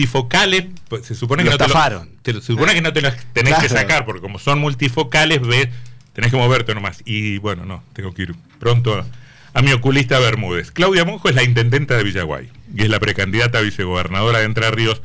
multifocales, 0.00 0.64
pues, 0.88 1.06
se 1.06 1.14
supone 1.14 1.44
que 1.44 1.50
no 1.50 1.58
te 1.58 1.68
lo- 1.68 2.06
te 2.22 2.32
se 2.34 2.40
supone 2.40 2.74
que 2.74 2.80
no 2.82 2.92
te 2.92 3.02
las 3.02 3.16
tenés 3.32 3.54
que 3.58 3.68
sacar, 3.68 4.04
porque 4.04 4.20
como 4.20 4.38
son 4.38 4.58
multifocales, 4.58 5.40
ves, 5.46 5.68
tenés 6.14 6.30
que 6.30 6.36
moverte 6.36 6.74
nomás. 6.74 7.02
Y 7.04 7.38
bueno, 7.38 7.64
no, 7.64 7.82
tengo 7.92 8.12
que 8.14 8.22
ir 8.22 8.34
pronto 8.58 8.94
a, 8.98 9.06
a 9.52 9.62
mi 9.62 9.72
oculista 9.72 10.18
Bermúdez. 10.18 10.70
Claudia 10.70 11.04
Monjo 11.04 11.28
es 11.28 11.34
la 11.34 11.42
intendenta 11.42 11.96
de 11.96 12.04
Villaguay 12.04 12.50
y 12.74 12.82
es 12.82 12.88
la 12.88 12.98
precandidata 13.00 13.58
a 13.58 13.60
vicegobernadora 13.62 14.38
de 14.38 14.44
Entre 14.46 14.70
Ríos 14.70 15.02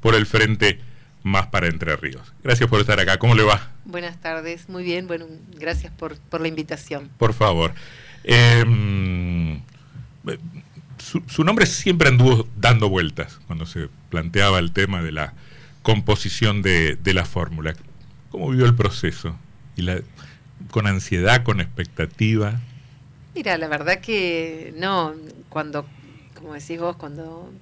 por 0.00 0.14
el 0.14 0.24
Frente 0.26 0.80
Más 1.22 1.48
para 1.48 1.66
Entre 1.68 1.94
Ríos. 1.96 2.32
Gracias 2.42 2.68
por 2.68 2.80
estar 2.80 2.98
acá. 2.98 3.18
¿Cómo 3.18 3.34
le 3.34 3.42
va? 3.42 3.70
Buenas 3.84 4.18
tardes, 4.20 4.68
muy 4.68 4.84
bien, 4.84 5.06
bueno, 5.06 5.26
gracias 5.58 5.92
por, 5.92 6.16
por 6.16 6.40
la 6.40 6.48
invitación. 6.48 7.10
Por 7.18 7.34
favor. 7.34 7.72
Eh, 8.24 8.64
su, 11.00 11.44
nombre 11.44 11.66
siempre 11.66 12.08
anduvo 12.08 12.46
dando 12.56 12.88
vueltas 12.88 13.40
cuando 13.46 13.66
se 13.66 13.88
planteaba 14.10 14.58
el 14.58 14.72
tema 14.72 15.02
de 15.02 15.12
la 15.12 15.34
composición 15.82 16.62
de, 16.62 16.96
de 16.96 17.14
la 17.14 17.24
fórmula. 17.24 17.74
¿Cómo 18.30 18.50
vivió 18.50 18.66
el 18.66 18.74
proceso? 18.74 19.36
Y 19.76 19.86
con 20.70 20.86
ansiedad, 20.86 21.42
con 21.42 21.60
expectativa. 21.60 22.60
Mira, 23.34 23.56
la 23.58 23.68
verdad 23.68 24.00
que 24.00 24.74
no, 24.76 25.14
cuando, 25.48 25.86
como 26.34 26.54
decís 26.54 26.78
vos, 26.78 26.96
cuando 26.96 27.52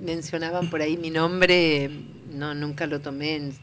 mencionaban 0.00 0.70
por 0.70 0.80
ahí 0.80 0.96
mi 0.96 1.10
nombre, 1.10 1.90
no, 2.32 2.54
nunca 2.54 2.86
lo 2.86 3.00
tomé 3.00 3.36
en, 3.36 3.54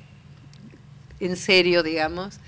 en 1.19 1.35
serio, 1.35 1.83
digamos, 1.83 2.39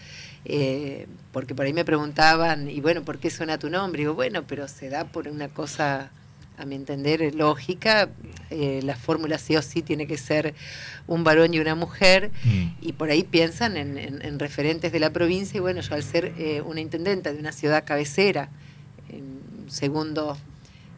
eh, 0.46 1.08
porque 1.32 1.56
por 1.56 1.66
ahí 1.66 1.74
me 1.74 1.86
preguntaban, 1.86 2.70
y 2.70 2.82
bueno, 2.82 3.04
¿por 3.04 3.20
qué 3.20 3.30
suena 3.30 3.58
tu 3.58 3.70
nombre? 3.70 4.02
Y 4.02 4.04
digo, 4.04 4.14
bueno, 4.14 4.46
pero 4.48 4.68
se 4.68 4.90
da 4.90 5.06
por 5.06 5.28
una 5.28 5.50
cosa, 5.50 6.12
a 6.60 6.66
mi 6.66 6.76
entender, 6.76 7.34
lógica, 7.36 8.10
eh, 8.50 8.82
la 8.84 8.96
fórmula 8.96 9.38
sí 9.38 9.56
o 9.56 9.62
sí 9.62 9.82
tiene 9.82 10.08
que 10.08 10.18
ser 10.18 10.54
un 11.08 11.24
varón 11.24 11.54
y 11.54 11.60
una 11.60 11.74
mujer, 11.76 12.32
Mm. 12.44 12.68
y 12.82 12.94
por 12.94 13.10
ahí 13.10 13.24
piensan 13.24 13.78
en, 13.78 13.98
en- 13.98 14.22
en 14.26 14.40
referentes 14.40 14.92
de 14.92 15.00
la 15.00 15.10
provincia, 15.12 15.58
y 15.58 15.62
bueno, 15.62 15.80
yo 15.82 15.96
al 15.96 16.04
ser 16.04 16.34
eh, 16.38 16.62
una 16.62 16.82
intendenta 16.82 17.32
de 17.32 17.40
una 17.40 17.52
ciudad 17.54 17.84
cabecera, 17.86 18.50
en 19.10 19.24
un 19.64 19.72
segundo, 19.72 20.38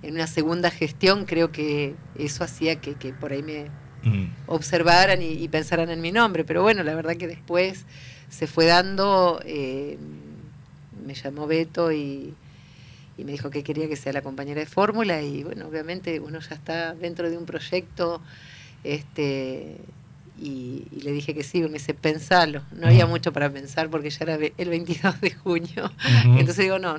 en 0.01 0.15
una 0.15 0.27
segunda 0.27 0.71
gestión, 0.71 1.25
creo 1.25 1.51
que 1.51 1.93
eso 2.17 2.43
hacía 2.43 2.77
que, 2.77 2.95
que 2.95 3.13
por 3.13 3.31
ahí 3.31 3.43
me 3.43 3.65
Mm. 4.03 4.33
observaran 4.47 5.21
y, 5.21 5.27
y 5.33 5.47
pensaran 5.47 5.91
en 5.91 6.01
mi 6.01 6.11
nombre. 6.11 6.43
Pero 6.43 6.63
bueno, 6.63 6.81
la 6.81 6.95
verdad 6.95 7.15
que 7.17 7.27
después 7.27 7.85
se 8.29 8.47
fue 8.47 8.65
dando, 8.65 9.39
eh, 9.45 9.95
me 11.05 11.13
llamó 11.13 11.45
Beto 11.45 11.91
y, 11.91 12.33
y 13.21 13.23
me 13.23 13.31
dijo 13.33 13.49
que 13.51 13.63
quería 13.63 13.87
que 13.87 13.95
sea 13.95 14.11
la 14.13 14.21
compañera 14.23 14.59
de 14.59 14.65
fórmula 14.65 15.21
y 15.21 15.43
bueno, 15.43 15.67
obviamente 15.67 16.19
uno 16.19 16.39
ya 16.39 16.55
está 16.55 16.93
dentro 16.95 17.29
de 17.29 17.37
un 17.37 17.45
proyecto 17.45 18.21
este 18.83 19.77
y, 20.41 20.87
y 20.91 21.01
le 21.01 21.11
dije 21.11 21.35
que 21.35 21.43
sí, 21.43 21.61
me 21.61 21.69
dice, 21.73 21.93
pensalo. 21.93 22.63
No 22.71 22.87
había 22.87 23.05
mucho 23.05 23.31
para 23.31 23.51
pensar 23.51 23.89
porque 23.91 24.09
ya 24.09 24.17
era 24.25 24.39
el 24.57 24.69
22 24.69 25.21
de 25.21 25.31
junio. 25.35 25.91
Entonces 26.25 26.57
digo, 26.57 26.79
no, 26.79 26.97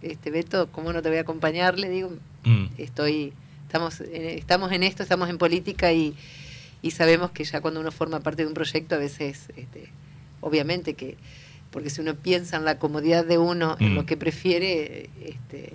este 0.00 0.30
Beto, 0.32 0.68
¿cómo 0.72 0.92
no 0.92 1.00
te 1.00 1.08
voy 1.08 1.18
a 1.18 1.20
acompañar? 1.20 1.78
Le 1.78 1.88
digo, 1.88 2.10
Mm. 2.44 2.66
estoy, 2.78 3.32
estamos, 3.68 4.00
estamos 4.00 4.72
en 4.72 4.82
esto, 4.82 5.04
estamos 5.04 5.30
en 5.30 5.38
política 5.38 5.92
y, 5.92 6.16
y 6.82 6.90
sabemos 6.90 7.30
que 7.30 7.44
ya 7.44 7.60
cuando 7.60 7.78
uno 7.78 7.92
forma 7.92 8.18
parte 8.18 8.42
de 8.42 8.48
un 8.48 8.54
proyecto 8.54 8.96
a 8.96 8.98
veces, 8.98 9.44
este, 9.56 9.88
obviamente 10.40 10.94
que, 10.94 11.16
porque 11.72 11.90
si 11.90 12.00
uno 12.00 12.14
piensa 12.14 12.56
en 12.58 12.64
la 12.64 12.78
comodidad 12.78 13.24
de 13.24 13.38
uno, 13.38 13.76
en 13.80 13.92
Mm. 13.92 13.94
lo 13.96 14.06
que 14.06 14.16
prefiere, 14.16 15.10
este, 15.24 15.72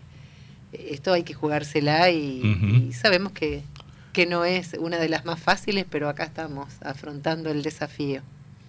esto 0.71 1.11
hay 1.11 1.23
que 1.23 1.33
jugársela 1.33 2.09
y, 2.11 2.91
sabemos 2.93 3.33
que, 3.33 3.63
que 4.13 4.25
no 4.25 4.45
es 4.45 4.75
una 4.79 4.97
de 4.99 5.09
las 5.09 5.25
más 5.25 5.39
fáciles, 5.39 5.85
pero 5.89 6.07
acá 6.07 6.23
estamos 6.23 6.67
afrontando 6.81 7.49
el 7.49 7.61
desafío. 7.63 8.21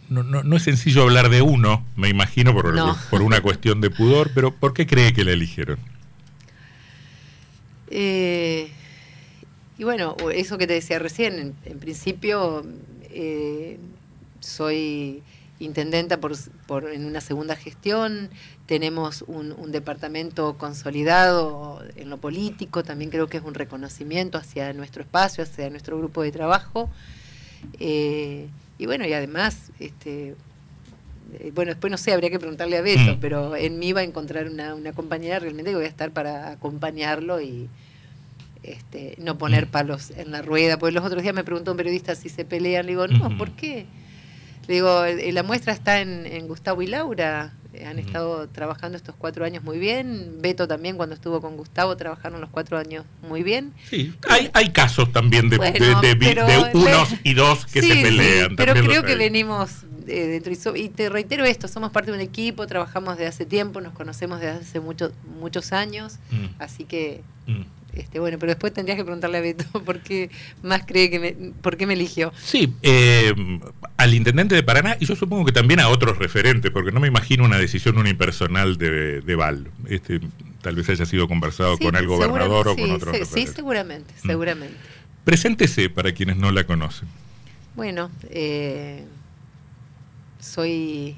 No, 0.08 0.22
no, 0.22 0.42
no 0.42 0.56
es 0.56 0.62
sencillo 0.62 1.02
hablar 1.02 1.28
de 1.28 1.42
uno, 1.42 1.84
me 1.94 2.08
imagino, 2.08 2.54
por, 2.54 2.74
No. 2.74 2.96
por 3.10 3.20
una 3.22 3.42
cuestión 3.42 3.80
de 3.82 3.90
pudor, 3.90 4.30
pero 4.34 4.54
¿por 4.54 4.72
qué 4.72 4.86
cree 4.86 5.12
que 5.12 5.22
la 5.22 5.32
eligieron? 5.32 5.78
Eh, 7.91 8.69
y 9.78 9.84
bueno, 9.84 10.16
eso 10.34 10.58
que 10.58 10.66
te 10.66 10.74
decía 10.74 10.98
recién, 10.98 11.38
en, 11.38 11.54
en 11.64 11.78
principio 11.78 12.64
eh, 13.10 13.78
soy 14.41 15.22
intendenta 15.60 16.19
por, 16.20 16.32
por- 16.66 16.91
en 16.92 17.04
una 17.04 17.20
segunda 17.20 17.56
gestión, 17.56 18.30
tenemos 18.66 19.22
un, 19.26 19.52
un 19.52 19.72
departamento 19.72 20.56
consolidado 20.56 21.82
en 21.96 22.10
lo 22.10 22.19
político, 22.19 22.84
también 22.84 23.10
creo 23.10 23.26
que 23.28 23.38
es 23.38 23.42
un 23.42 23.54
reconocimiento 23.54 24.38
hacia 24.38 24.72
nuestro 24.72 25.02
espacio, 25.02 25.42
hacia 25.42 25.68
nuestro 25.70 25.98
grupo 25.98 26.22
de 26.22 26.30
trabajo. 26.32 26.88
Eh, 27.80 28.48
y 28.78 28.86
bueno, 28.86 29.04
y 29.06 29.12
además, 29.12 29.72
este, 29.80 30.36
eh, 31.41 31.50
bueno, 31.54 31.70
después 31.72 31.91
no 31.91 31.97
sé, 31.98 32.12
habría 32.12 32.30
que 32.30 32.38
preguntarle 32.38 32.76
a 32.78 32.82
Beto, 32.82 33.16
Mm. 33.16 33.20
pero 33.20 33.56
en 33.56 33.78
mí 33.78 33.92
va 33.92 34.00
a 34.02 34.04
encontrar 34.04 34.47
una, 34.48 34.74
una 34.74 34.92
compañera 34.92 35.38
realmente 35.41 35.70
que 35.72 35.76
voy 35.76 35.84
a 35.86 35.88
estar 35.88 36.12
para 36.12 36.50
acompañarlo 36.52 37.41
y 37.41 37.68
este, 38.62 39.14
no 39.18 39.38
poner 39.38 39.66
Mm. 39.66 39.70
palos 39.70 40.10
en 40.16 40.30
la 40.30 40.42
rueda. 40.42 40.78
Porque 40.78 40.94
los 40.94 41.04
otros 41.04 41.22
días 41.22 41.34
me 41.34 41.42
preguntó 41.44 41.72
un 41.72 41.76
periodista 41.76 42.14
si 42.14 42.28
se 42.28 42.44
pelean. 42.44 42.86
Le 42.86 42.92
digo, 42.92 43.06
no. 43.08 43.36
¿por 43.36 43.50
qué? 43.52 43.86
Le 44.68 44.74
digo, 44.74 45.04
eh, 45.04 45.32
la 45.32 45.42
muestra 45.42 45.72
está 45.72 46.00
en, 46.00 46.26
en 46.26 46.46
Gustavo 46.46 46.82
y 46.82 46.86
Laura. 46.86 47.54
eh, 47.72 47.86
Han 47.86 47.98
estado 47.98 48.48
trabajando 48.48 48.96
estos 48.98 49.14
cuatro 49.16 49.44
años 49.44 49.64
muy 49.64 49.78
bien. 49.78 50.40
Beto 50.42 50.68
también, 50.68 50.96
cuando 50.96 51.14
estuvo 51.14 51.40
con 51.40 51.56
Gustavo, 51.56 51.96
trabajaron 51.96 52.40
los 52.40 52.50
cuatro 52.50 52.76
años 52.78 53.04
muy 53.26 53.42
bien. 53.42 53.72
Sí, 53.88 54.14
hay, 54.28 54.50
hay 54.52 54.70
casos 54.70 55.10
también 55.10 55.48
de, 55.48 55.56
Bueno, 55.56 56.00
de- 56.02 56.08
de 56.08 56.14
vi- 56.14 56.26
pero 56.26 56.46
de 56.46 56.56
le- 56.58 56.70
unos 56.74 57.14
y 57.24 57.32
dos 57.34 57.64
que 57.66 57.80
Sí, 57.80 57.88
se 57.88 57.94
sí, 57.96 58.02
pelean. 58.02 58.56
pero 58.56 58.74
creo 58.74 59.02
que 59.02 59.16
venimos 59.16 59.84
eh, 60.06 60.26
dentro 60.26 60.52
y, 60.52 60.56
so- 60.56 60.76
y 60.76 60.88
te 60.90 61.08
reitero 61.10 61.44
esto, 61.44 61.66
somos 61.68 61.90
parte 61.90 62.10
de 62.10 62.16
un 62.16 62.22
equipo, 62.22 62.66
trabajamos 62.66 63.16
desde 63.18 63.28
hace 63.28 63.44
tiempo, 63.46 63.80
nos 63.82 63.92
conocemos 63.92 64.40
desde 64.40 64.60
hace 64.60 64.80
mucho, 64.80 65.12
muchos 65.38 65.72
años, 65.72 66.14
Mm, 66.30 66.46
así 66.58 66.84
que 66.84 67.22
mm. 67.46 67.62
Este 67.93 68.21
bueno, 68.21 68.38
pero 68.38 68.50
después 68.53 68.72
tendrías 68.72 68.97
que 68.97 69.04
preguntarle 69.04 69.38
a 69.38 69.41
Beto 69.41 69.65
por 69.84 70.00
qué 70.00 70.31
más 70.62 70.82
cree 70.87 71.10
que 71.10 71.19
me, 71.19 71.32
por 71.62 71.76
qué 71.76 71.87
me 71.87 71.94
eligió. 71.94 72.32
Sí, 72.43 72.72
eh, 72.82 73.34
al 73.97 74.15
intendente 74.15 74.54
de 74.54 74.62
Paraná 74.62 74.97
y 75.00 75.06
yo 75.06 75.16
supongo 75.16 75.44
que 75.44 75.53
también 75.53 75.81
a 75.81 75.88
otros 75.88 76.19
referentes, 76.19 76.71
porque 76.71 76.93
no 76.93 77.00
me 77.00 77.09
imagino 77.09 77.44
una 77.44 77.59
decisión 77.59 77.98
unipersonal 77.98 78.77
de, 78.78 79.21
de 79.21 79.34
Val. 79.34 79.69
Este, 79.88 80.21
tal 80.62 80.77
vez 80.77 80.88
haya 80.91 81.06
sido 81.06 81.27
conversado 81.28 81.77
Sí, 81.77 81.84
con 81.84 81.97
el 81.97 82.06
gobernador 82.06 82.69
o 82.69 82.77
con 82.77 82.84
sí, 82.84 82.91
otros 82.91 83.16
sí, 83.16 83.47
sí, 83.47 83.53
seguramente, 83.54 84.12
Mm. 84.22 84.27
seguramente. 84.27 84.77
Preséntese 85.25 85.91
para 85.91 86.12
quienes 86.12 86.37
no 86.37 86.53
la 86.53 86.65
conocen. 86.65 87.09
Bueno, 87.75 88.10
eh, 88.31 89.04
soy, 90.41 91.16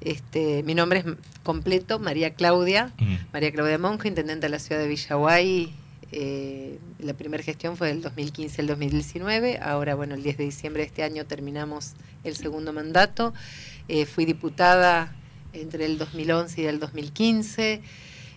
este, 0.00 0.62
mi 0.62 0.74
nombre 0.74 1.00
es 1.00 1.04
completo, 1.42 1.98
María 1.98 2.30
Claudia, 2.34 2.92
Mm. 2.98 3.14
María 3.32 3.52
Claudia 3.52 3.78
Monjo, 3.78 4.06
intendente 4.08 4.46
de 4.46 4.50
la 4.50 4.58
ciudad 4.58 4.80
de 4.80 4.88
Villaguay. 4.88 5.74
Eh, 6.16 6.78
la 7.00 7.14
primera 7.14 7.42
gestión 7.42 7.76
fue 7.76 7.88
del 7.88 8.00
2015 8.02 8.60
al 8.62 8.66
2019. 8.68 9.58
Ahora, 9.60 9.94
bueno, 9.94 10.14
el 10.14 10.22
10 10.22 10.36
de 10.38 10.44
diciembre 10.44 10.82
de 10.82 10.86
este 10.86 11.02
año 11.02 11.24
terminamos 11.26 11.94
el 12.22 12.36
segundo 12.36 12.72
mandato. 12.72 13.34
Eh, 13.88 14.06
fui 14.06 14.24
diputada 14.24 15.14
entre 15.52 15.84
el 15.86 15.98
2011 15.98 16.62
y 16.62 16.64
el 16.66 16.78
2015. 16.80 17.80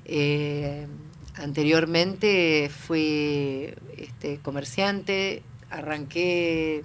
Eh, 0.06 0.88
anteriormente 1.36 2.70
fui 2.88 3.74
este, 3.98 4.38
comerciante, 4.42 5.44
arranqué 5.70 6.84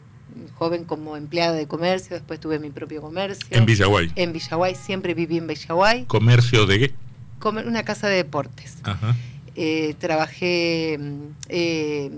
joven 0.54 0.84
como 0.84 1.16
empleada 1.16 1.52
de 1.54 1.66
comercio, 1.66 2.16
después 2.16 2.40
tuve 2.40 2.58
mi 2.58 2.70
propio 2.70 3.00
comercio. 3.02 3.46
En 3.50 3.66
Villaguay. 3.66 4.10
En 4.16 4.32
Villaguay, 4.32 4.74
siempre 4.74 5.14
viví 5.14 5.36
en 5.38 5.46
Villaguay. 5.46 6.04
Comercio 6.06 6.66
de 6.66 6.78
qué? 6.78 6.94
Comer- 7.38 7.66
una 7.66 7.84
casa 7.84 8.08
de 8.08 8.16
deportes. 8.16 8.78
Ajá. 8.82 9.14
Eh, 9.54 9.94
trabajé, 9.98 10.96
mm, 10.98 11.22
eh, 11.48 12.10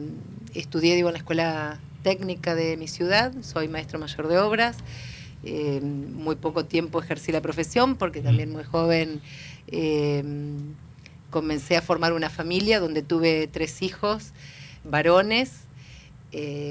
estudié 0.54 0.94
digo, 0.94 1.08
en 1.08 1.14
la 1.14 1.18
escuela 1.18 1.80
técnica 2.02 2.54
de 2.54 2.76
mi 2.76 2.86
ciudad, 2.86 3.32
soy 3.42 3.68
maestro 3.68 3.98
mayor 3.98 4.28
de 4.28 4.38
obras. 4.38 4.76
Eh, 5.42 5.80
muy 5.82 6.36
poco 6.36 6.64
tiempo 6.64 7.02
ejercí 7.02 7.32
la 7.32 7.42
profesión 7.42 7.96
porque 7.96 8.20
también 8.22 8.50
muy 8.50 8.64
joven 8.64 9.20
comencé 11.30 11.76
a 11.76 11.82
formar 11.82 12.12
una 12.12 12.30
familia 12.30 12.78
donde 12.80 13.02
tuve 13.02 13.48
tres 13.48 13.82
hijos 13.82 14.32
varones. 14.84 15.52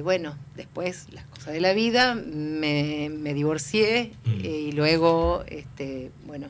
Bueno, 0.04 0.36
después 0.56 1.08
las 1.12 1.26
cosas 1.26 1.54
de 1.54 1.62
la 1.62 1.74
vida, 1.74 2.16
me, 2.16 3.10
me 3.10 3.34
divorcié 3.34 4.12
Mm. 4.26 4.46
y 4.46 4.72
luego, 4.72 5.44
este, 5.48 6.12
bueno, 6.26 6.48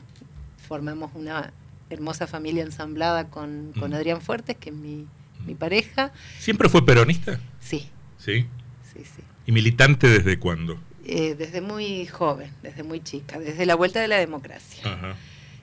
formamos 0.68 1.10
una 1.14 1.52
hermosa 1.90 2.26
familia 2.26 2.62
ensamblada 2.62 3.28
con, 3.28 3.72
con 3.78 3.90
Mm. 3.90 3.94
Adrián 3.94 4.20
Fuertes, 4.20 4.56
que 4.56 4.70
es 4.70 4.76
mi, 4.76 5.06
mi 5.46 5.54
pareja. 5.54 6.12
¿Siempre 6.38 6.68
fue 6.68 6.84
peronista? 6.84 7.38
Sí, 7.60 7.88
Sí. 8.18 8.46
sí, 8.92 9.00
sí. 9.04 9.22
¿Y 9.46 9.52
militante 9.52 10.08
desde 10.08 10.38
cuándo? 10.38 10.78
Eh, 11.06 11.34
desde 11.36 11.60
muy 11.60 12.06
joven, 12.06 12.50
desde 12.62 12.82
muy 12.82 13.00
chica, 13.00 13.38
desde 13.38 13.66
la 13.66 13.74
vuelta 13.74 14.00
de 14.00 14.08
la 14.08 14.16
democracia. 14.16 14.82
Ajá. 14.90 15.16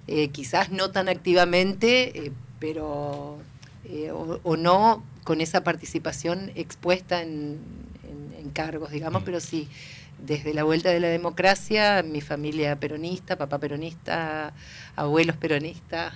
Eh, 0.08 0.30
quizás 0.30 0.72
no 0.72 0.92
tan 0.92 1.10
activamente, 1.10 2.26
eh, 2.28 2.32
pero 2.60 3.40
o, 4.14 4.40
o 4.44 4.58
no 4.58 5.04
con 5.24 5.42
esa 5.42 5.64
participación 5.64 6.52
expuesta 6.56 7.22
en, 7.24 7.60
en- 8.04 8.34
en 8.40 8.50
cargos, 8.52 8.92
digamos, 8.92 9.24
pero 9.24 9.40
sí, 9.40 9.68
desde 10.20 10.54
la 10.54 10.64
vuelta 10.64 10.90
de 10.90 11.00
la 11.00 11.08
democracia, 11.08 12.04
mi 12.04 12.22
familia 12.22 12.80
peronista, 12.80 13.38
papá 13.38 13.60
peronista, 13.60 14.54
abuelos 14.96 15.36
peronistas. 15.38 16.14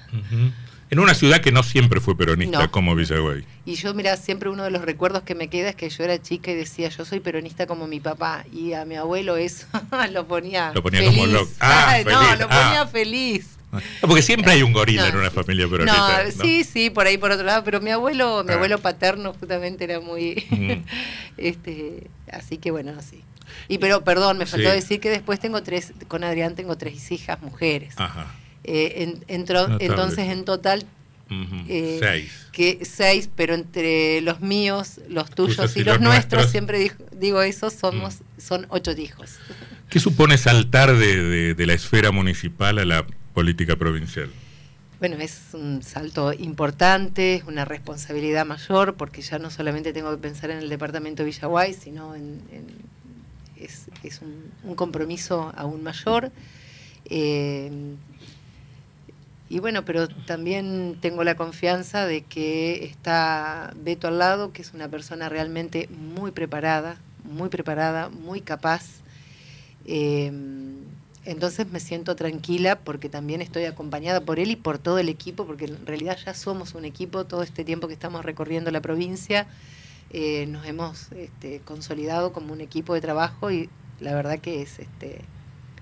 En 0.91 0.99
una 0.99 1.15
ciudad 1.15 1.41
que 1.41 1.51
no 1.51 1.63
siempre 1.63 1.99
fue 1.99 2.15
peronista 2.15 2.67
como 2.69 2.93
Villagüey. 2.95 3.43
Y 3.65 3.75
yo, 3.75 3.93
mira, 3.95 4.15
siempre 4.17 4.49
uno 4.49 4.63
de 4.63 4.69
los 4.69 4.83
recuerdos 4.83 5.23
que 5.23 5.33
me 5.33 5.47
queda 5.47 5.69
es 5.69 5.75
que 5.75 5.89
yo 5.89 6.03
era 6.03 6.21
chica 6.21 6.51
y 6.51 6.55
decía, 6.55 6.89
yo 6.89 7.05
soy 7.05 7.19
peronista 7.19 7.65
como 7.65 7.87
mi 7.87 7.99
papá. 7.99 8.45
Y 8.53 8.73
a 8.73 8.85
mi 8.85 8.95
abuelo 8.95 9.35
eso 9.35 9.65
lo 10.11 10.27
ponía. 10.27 10.71
Lo 10.73 10.83
ponía 10.83 11.03
como 11.03 11.25
loco. 11.25 11.51
Ah, 11.59 11.97
no, 12.05 12.35
lo 12.35 12.47
ponía 12.47 12.81
ah. 12.81 12.87
feliz. 12.87 13.49
porque 14.01 14.21
siempre 14.21 14.51
hay 14.51 14.61
un 14.61 14.73
gorila 14.73 15.07
en 15.07 15.17
una 15.17 15.31
familia 15.31 15.67
peronista. 15.67 16.23
No, 16.23 16.31
sí, 16.31 16.63
sí, 16.63 16.91
por 16.91 17.07
ahí 17.07 17.17
por 17.17 17.31
otro 17.31 17.45
lado, 17.45 17.63
pero 17.63 17.81
mi 17.81 17.89
abuelo, 17.89 18.43
mi 18.43 18.51
ah. 18.51 18.55
abuelo 18.55 18.77
paterno 18.77 19.33
justamente 19.33 19.85
era 19.85 19.99
muy 19.99 20.45
este, 21.37 22.11
así 22.31 22.57
que 22.59 22.69
bueno, 22.69 22.93
sí. 23.01 23.23
Y 23.67 23.77
pero 23.77 24.03
perdón, 24.03 24.37
me 24.37 24.45
faltó 24.45 24.69
decir 24.69 24.99
que 24.99 25.09
después 25.09 25.39
tengo 25.39 25.63
tres 25.63 25.93
con 26.07 26.23
Adrián 26.23 26.55
tengo 26.55 26.77
tres 26.77 27.11
hijas 27.11 27.41
mujeres. 27.41 27.93
Ajá. 27.97 28.33
Eh, 28.67 29.19
entonces, 29.27 30.29
en 30.29 30.43
total, 30.43 30.85
eh, 31.67 31.97
seis. 31.99 32.47
Que 32.51 32.79
seis, 32.83 33.29
pero 33.35 33.53
entre 33.53 34.21
los 34.21 34.41
míos, 34.41 35.01
los 35.09 35.29
tuyos, 35.29 35.75
y, 35.77 35.83
los, 35.83 35.99
nuestros, 35.99 36.49
siempre 36.49 36.91
digo, 37.11 37.41
eso, 37.41 37.69
somos, 37.69 38.15
mm. 38.15 38.41
son 38.41 38.65
ocho 38.69 38.91
hijos. 38.91 39.35
¿Qué 39.89 39.99
supone 39.99 40.37
saltar 40.37 40.95
de, 40.97 41.55
la 41.57 41.73
esfera 41.73 42.11
municipal 42.11 42.79
a 42.79 42.85
la 42.85 43.05
política 43.33 43.75
provincial? 43.75 44.29
Bueno, 44.99 45.17
es 45.17 45.49
un 45.53 45.83
salto 45.83 46.33
importante, 46.33 47.35
es 47.35 47.43
una 47.43 47.65
responsabilidad 47.65 48.45
mayor, 48.45 48.95
porque 48.95 49.21
ya 49.21 49.37
no 49.37 49.51
solamente 49.51 49.93
tengo 49.93 50.09
que 50.11 50.17
pensar 50.17 50.49
en 50.51 50.57
el 50.57 50.69
departamento 50.69 51.23
de 51.23 51.29
Villaguay, 51.29 51.73
sino 51.73 52.15
en, 52.15 52.41
es, 53.59 54.21
un, 54.21 54.75
compromiso 54.75 55.51
aún 55.55 55.83
mayor. 55.83 56.31
Eh, 57.05 57.71
y 59.47 59.59
bueno, 59.59 59.85
pero 59.85 60.07
también 60.07 60.97
tengo 61.01 61.23
la 61.23 61.35
confianza 61.35 62.05
de 62.07 62.21
que 62.23 62.85
está 62.85 63.73
Beto 63.75 64.07
al 64.07 64.17
lado, 64.17 64.51
que 64.51 64.61
es 64.63 64.73
una 64.73 64.87
persona 64.87 65.29
realmente 65.29 65.87
muy 65.89 66.31
preparada, 66.31 66.97
muy 67.23 67.49
preparada, 67.49 68.09
muy 68.09 68.41
capaz. 68.41 68.85
Em, 69.85 70.77
entonces 71.25 71.69
me 71.71 71.79
siento 71.79 72.15
tranquila 72.15 72.79
porque 72.79 73.07
también 73.07 73.41
estoy 73.41 73.65
acompañada 73.65 74.21
por 74.21 74.39
él 74.39 74.49
y 74.49 74.55
por 74.55 74.79
todo 74.79 74.97
el 74.97 75.09
equipo, 75.09 75.45
porque 75.45 75.65
en 75.65 75.85
realidad 75.85 76.17
ya 76.25 76.33
somos 76.33 76.73
un 76.73 76.85
equipo 76.85 77.25
todo 77.25 77.43
este 77.43 77.63
tiempo 77.63 77.87
que 77.87 77.93
estamos 77.93 78.25
recorriendo 78.25 78.71
la 78.71 78.81
provincia. 78.81 79.47
Eh, 80.17 80.45
nos 80.45 80.65
hemos 80.65 81.11
este, 81.11 81.59
consolidado 81.65 82.31
como 82.31 82.53
un 82.53 82.61
equipo 82.61 82.93
de 82.93 83.01
trabajo 83.01 83.51
y 83.51 83.67
la 83.99 84.15
verdad 84.15 84.39
que 84.39 84.61
es 84.61 84.79
este, 84.79 85.19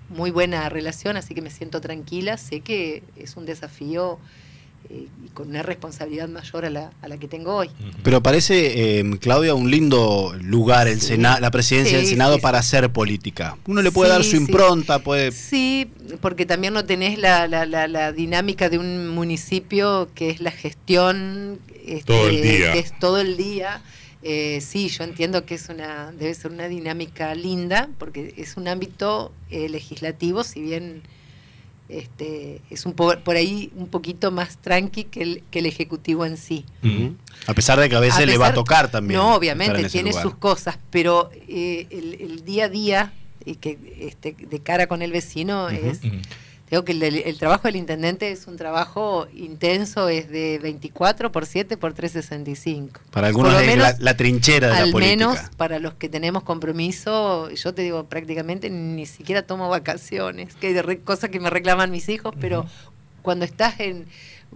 muy 0.09 0.31
buena 0.31 0.67
relación, 0.69 1.17
así 1.17 1.35
que 1.35 1.43
me 1.43 1.51
siento 1.51 1.81
tranquila. 1.81 2.37
Sé 2.37 2.61
que 2.61 3.03
es 3.15 3.37
un 3.37 3.45
desafío 3.45 4.17
eh, 4.89 5.05
y 5.23 5.29
con 5.35 5.49
una 5.49 5.61
responsabilidad 5.61 6.29
mayor 6.29 6.65
a 6.65 6.71
la, 6.71 6.91
a 7.03 7.07
la 7.09 7.19
que 7.19 7.27
tengo 7.27 7.53
hoy. 7.53 7.69
Pero 8.01 8.23
parece, 8.23 8.97
eh, 8.99 9.19
Claudia, 9.19 9.53
un 9.53 9.69
lindo 9.69 10.33
lugar 10.41 10.87
el 10.87 10.99
la 11.21 11.51
presidencia 11.51 11.99
del 11.99 12.07
Senado 12.07 12.39
para 12.39 12.57
hacer 12.57 12.91
política. 12.91 13.55
Uno 13.67 13.83
le 13.83 13.91
puede 13.91 14.09
dar 14.09 14.23
su 14.23 14.35
impronta, 14.35 14.97
puede... 14.97 15.31
Sí, 15.31 15.91
porque 16.21 16.47
también 16.47 16.73
no 16.73 16.85
tenés 16.85 17.19
la, 17.19 17.47
la, 17.47 17.67
la, 17.67 18.11
dinámica 18.11 18.69
de 18.69 18.79
un 18.79 19.09
municipio 19.09 20.09
que 20.15 20.31
es 20.31 20.41
la 20.41 20.49
gestión... 20.49 21.59
Este, 21.85 22.05
todo 22.05 22.29
el 22.29 22.41
día. 22.41 22.71
Que 22.71 22.79
es 22.79 22.97
todo 22.97 23.19
el 23.19 23.37
día 23.37 23.83
eh, 24.23 24.61
sí, 24.61 24.87
yo 24.87 25.03
entiendo 25.03 25.45
que 25.45 25.55
es 25.55 25.67
una, 25.69 26.11
debe 26.13 26.33
ser 26.33 26.51
una 26.51 26.67
dinámica 26.67 27.35
linda, 27.35 27.89
porque 27.97 28.33
es 28.37 28.55
un 28.55 28.67
ámbito 28.67 29.33
eh, 29.49 29.67
legislativo, 29.67 30.43
si 30.43 30.61
bien 30.61 31.03
este, 31.89 32.61
es 32.69 32.85
un 32.85 32.93
por 32.93 33.35
ahí 33.35 33.71
un 33.75 33.87
poquito 33.87 34.31
más 34.31 34.57
tranqui 34.57 35.03
que 35.03 35.21
el, 35.21 35.43
que 35.51 35.59
el 35.59 35.65
ejecutivo 35.65 36.25
en 36.25 36.37
sí. 36.37 36.65
A 37.45 37.53
pesar 37.53 37.79
de 37.79 37.89
que 37.89 37.95
a 37.95 37.99
veces 37.99 38.25
le 38.25 38.37
va 38.37 38.47
a 38.47 38.53
tocar 38.53 38.89
también. 38.89 39.19
No, 39.19 39.35
obviamente, 39.35 39.89
tiene 39.89 40.13
sus 40.13 40.35
cosas, 40.35 40.77
pero 40.89 41.29
eh, 41.49 41.87
el, 41.91 42.45
día 42.45 42.65
a 42.65 42.69
día 42.69 43.13
y 43.45 43.55
que 43.55 43.77
este, 43.99 44.35
de 44.39 44.59
cara 44.59 44.87
con 44.87 45.01
el 45.01 45.11
vecino 45.11 45.67
es 45.69 45.99
Creo 46.73 46.85
que 46.85 46.93
el, 46.93 47.37
trabajo 47.37 47.67
del 47.67 47.75
intendente 47.75 48.31
es 48.31 48.47
un 48.47 48.57
trabajo 48.57 49.27
intenso, 49.35 50.09
es 50.09 50.27
de 50.31 50.57
24 50.57 51.31
por 51.31 51.45
7 51.45 51.77
por 51.77 51.93
365. 51.93 52.99
Para 53.11 53.27
algunos 53.27 53.61
es 53.61 53.99
la, 53.99 54.17
trinchera 54.17 54.69
de 54.69 54.87
la 54.87 54.91
política. 54.91 55.25
Al 55.25 55.35
menos 55.35 55.37
para 55.55 55.77
los 55.77 55.93
que 55.93 56.09
tenemos 56.09 56.41
compromiso, 56.41 57.51
yo 57.51 57.75
te 57.75 57.83
digo, 57.83 58.05
prácticamente 58.05 58.71
ni 58.71 59.05
siquiera 59.05 59.43
tomo 59.43 59.69
vacaciones, 59.69 60.55
que 60.55 60.69
hay 60.79 60.97
cosas 60.97 61.29
que 61.29 61.39
me 61.39 61.51
reclaman 61.51 61.91
mis 61.91 62.09
hijos, 62.09 62.33
pero 62.41 62.65
cuando 63.21 63.45
estás 63.45 63.79
en 63.79 64.07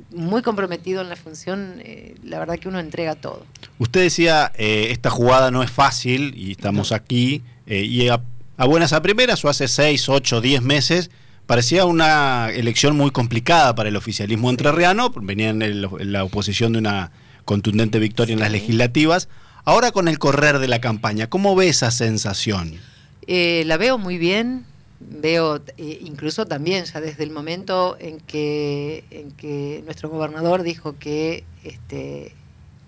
muy 0.09 0.41
comprometido 0.41 1.03
en 1.03 1.09
la 1.09 1.17
función, 1.17 1.75
eh, 1.83 2.15
la 2.23 2.39
verdad 2.39 2.57
que 2.57 2.67
uno 2.67 2.79
entrega 2.79 3.13
todo. 3.13 3.45
Usted 3.77 4.01
decía, 4.01 4.51
eh, 4.55 4.87
esta 4.89 5.11
jugada 5.11 5.51
no 5.51 5.61
es 5.61 5.69
fácil 5.69 6.33
y 6.35 6.49
estamos 6.49 6.91
aquí, 6.91 7.43
eh, 7.67 7.83
y 7.83 8.09
a, 8.09 8.23
a, 8.57 8.65
buenas 8.65 8.91
a 8.91 9.03
primeras 9.03 9.45
o 9.45 9.49
hace 9.49 9.67
6, 9.67 10.09
8, 10.09 10.41
10 10.41 10.63
meses 10.63 11.11
parecía 11.47 11.85
una 11.85 12.51
elección 12.51 12.95
muy 12.95 13.09
complicada 13.09 13.73
para 13.73 13.89
el 13.89 13.95
oficialismo 13.95 14.49
entrerriano, 14.49 15.09
venían 15.09 15.61
en, 15.61 16.11
la 16.11 16.23
oposición 16.23 16.73
de 16.73 16.79
una 16.79 17.11
contundente 17.45 17.97
victoria 17.99 18.33
en 18.33 18.39
las 18.39 18.51
legislativas. 18.51 19.29
Ahora 19.63 19.91
con 19.91 20.07
el 20.07 20.19
correr 20.19 20.59
de 20.59 20.67
la 20.67 20.79
campaña, 20.79 21.29
¿cómo 21.29 21.55
ve 21.55 21.69
esa 21.69 21.89
sensación? 21.89 22.79
Eh, 23.25 23.63
la 23.65 23.77
veo 23.77 23.97
muy 23.97 24.17
bien, 24.17 24.65
veo 24.99 25.61
eh, 25.77 25.99
incluso 26.03 26.45
también 26.45 26.85
ya 26.85 27.01
desde 27.01 27.23
el 27.23 27.31
momento 27.31 27.97
en 27.99 28.19
que, 28.19 29.05
en 29.11 29.31
que 29.31 29.81
nuestro 29.85 30.09
gobernador 30.09 30.63
dijo 30.63 30.97
que 30.99 31.43
este, 31.63 32.33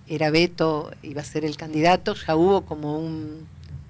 era 0.07 0.31
Beto, 0.31 0.91
iba 1.01 1.21
a 1.21 1.25
ser 1.25 1.45
el 1.45 1.55
candidato, 1.55 2.13
ya 2.13 2.35
hubo 2.35 2.61
como 2.61 2.97
un, 2.97 3.47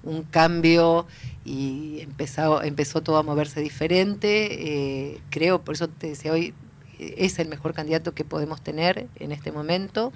un 0.10 0.24
cambio 0.24 1.08
y 1.46 2.00
empezó, 2.02 2.62
empezó 2.64 3.02
todo 3.02 3.18
a 3.18 3.24
moverse 3.24 3.62
diferente. 3.62 5.12
Eh, 5.12 5.22
creo, 5.30 5.62
por 5.62 5.76
eso 5.76 5.88
te 5.88 6.08
decía 6.08 6.32
hoy, 6.32 6.54
es 7.00 7.40
el 7.40 7.48
mejor 7.48 7.74
candidato 7.74 8.14
que 8.14 8.26
podemos 8.26 8.62
tener 8.62 9.08
en 9.16 9.32
este 9.32 9.52
momento. 9.52 10.12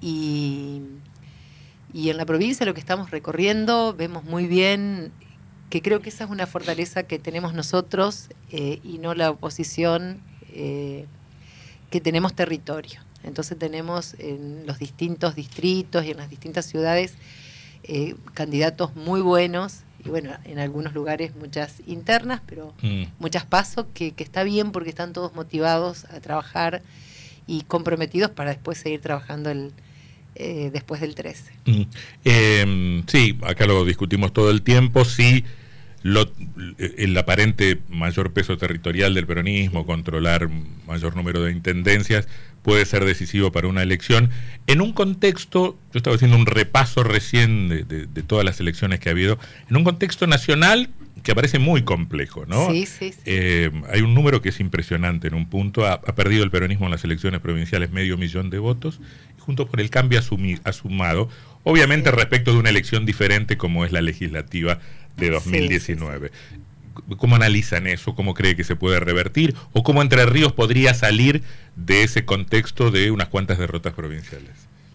Y, 0.00 0.82
y 1.92 2.10
en 2.10 2.16
la 2.16 2.26
provincia 2.26 2.66
lo 2.66 2.74
que 2.74 2.80
estamos 2.80 3.10
recorriendo 3.10 3.94
vemos 3.94 4.24
muy 4.24 4.46
bien 4.46 5.12
que 5.72 5.80
creo 5.80 6.02
que 6.02 6.10
esa 6.10 6.24
es 6.24 6.30
una 6.30 6.46
fortaleza 6.46 7.04
que 7.04 7.18
tenemos 7.18 7.54
nosotros 7.54 8.28
eh, 8.50 8.78
y 8.84 8.98
no 8.98 9.14
la 9.14 9.30
oposición, 9.30 10.20
eh, 10.50 11.06
que 11.88 11.98
tenemos 12.02 12.34
territorio. 12.34 13.00
Entonces 13.24 13.58
tenemos 13.58 14.14
en 14.18 14.66
los 14.66 14.78
distintos 14.78 15.34
distritos 15.34 16.04
y 16.04 16.10
en 16.10 16.18
las 16.18 16.28
distintas 16.28 16.66
ciudades 16.66 17.14
candidatos 18.34 18.94
muy 18.94 19.20
buenos 19.20 19.80
y 20.04 20.08
bueno, 20.08 20.30
en 20.44 20.58
algunos 20.58 20.94
lugares 20.94 21.34
muchas 21.36 21.76
internas, 21.86 22.40
pero 22.46 22.74
mm. 22.82 23.04
muchas 23.18 23.44
pasos, 23.44 23.86
que, 23.94 24.14
está 24.16 24.42
bien 24.42 24.72
porque 24.72 24.90
están 24.90 25.12
todos 25.12 25.34
motivados 25.34 26.06
a 26.06 26.20
trabajar 26.20 26.82
y 27.46 27.62
comprometidos 27.62 28.30
para 28.30 28.50
después 28.50 28.78
seguir 28.78 29.00
trabajando 29.00 29.50
el, 29.50 29.72
eh, 30.34 30.70
después 30.72 31.00
del 31.00 31.14
13. 31.14 31.52
Mm. 31.66 31.82
Em, 32.24 33.06
sí, 33.06 33.38
acá 33.42 33.66
lo 33.66 33.84
discutimos 33.84 34.32
todo 34.32 34.50
el 34.50 34.62
tiempo, 34.62 35.04
sí. 35.04 35.44
Lo, 36.02 36.32
el 36.78 37.16
aparente 37.16 37.78
mayor 37.88 38.32
peso 38.32 38.56
territorial 38.56 39.14
del 39.14 39.26
peronismo, 39.26 39.86
controlar 39.86 40.48
mayor 40.86 41.16
número 41.16 41.42
de 41.42 41.52
intendencias, 41.52 42.26
puede 42.62 42.86
ser 42.86 43.04
decisivo 43.04 43.52
para 43.52 43.68
una 43.68 43.82
elección. 43.82 44.30
En 44.66 44.80
un 44.80 44.92
contexto, 44.92 45.78
yo 45.92 45.96
estaba 45.96 46.16
haciendo 46.16 46.36
un 46.36 46.46
repaso 46.46 47.02
recién 47.02 47.68
de, 47.68 48.06
todas 48.26 48.44
las 48.44 48.60
elecciones 48.60 49.00
que 49.00 49.08
ha 49.08 49.12
habido, 49.12 49.38
en 49.68 49.76
un 49.76 49.84
contexto 49.84 50.26
nacional 50.26 50.88
que 51.22 51.34
parece 51.34 51.58
muy 51.58 51.82
complejo, 51.82 52.46
¿no? 52.46 52.70
Sí, 52.70 52.86
sí, 52.86 53.12
eh, 53.26 53.70
hay 53.92 54.00
un 54.00 54.14
número 54.14 54.42
que 54.42 54.48
es 54.48 54.58
impresionante 54.60 55.28
en 55.28 55.34
un 55.34 55.48
punto. 55.48 55.86
Ha, 55.86 56.00
perdido 56.00 56.42
el 56.42 56.50
peronismo 56.50 56.86
en 56.86 56.92
las 56.92 57.04
elecciones 57.04 57.40
provinciales 57.40 57.92
medio 57.92 58.16
millón 58.16 58.50
de 58.50 58.58
votos, 58.58 59.00
y 59.38 59.40
junto 59.40 59.68
con 59.68 59.78
el 59.78 59.90
cambio 59.90 60.20
ha 60.64 60.72
sumado, 60.72 61.28
obviamente 61.64 62.10
respecto 62.10 62.52
de 62.52 62.58
una 62.58 62.70
elección 62.70 63.06
diferente 63.06 63.56
como 63.56 63.84
es 63.84 63.92
la 63.92 64.00
legislativa 64.00 64.80
de 65.16 65.30
2019. 65.30 66.30
¿Cómo 67.16 67.36
analizan 67.36 67.86
eso? 67.86 68.14
¿Cómo 68.14 68.34
cree 68.34 68.54
que 68.56 68.64
se 68.64 68.76
puede 68.76 69.00
revertir? 69.00 69.54
¿O 69.72 69.82
cómo 69.82 70.02
Entre 70.02 70.24
Ríos 70.26 70.52
podría 70.52 70.94
salir 70.94 71.42
de 71.74 72.02
ese 72.02 72.24
contexto 72.24 72.90
de 72.90 73.10
unas 73.10 73.28
cuantas 73.28 73.58
derrotas 73.58 73.94
provinciales? 73.94 74.50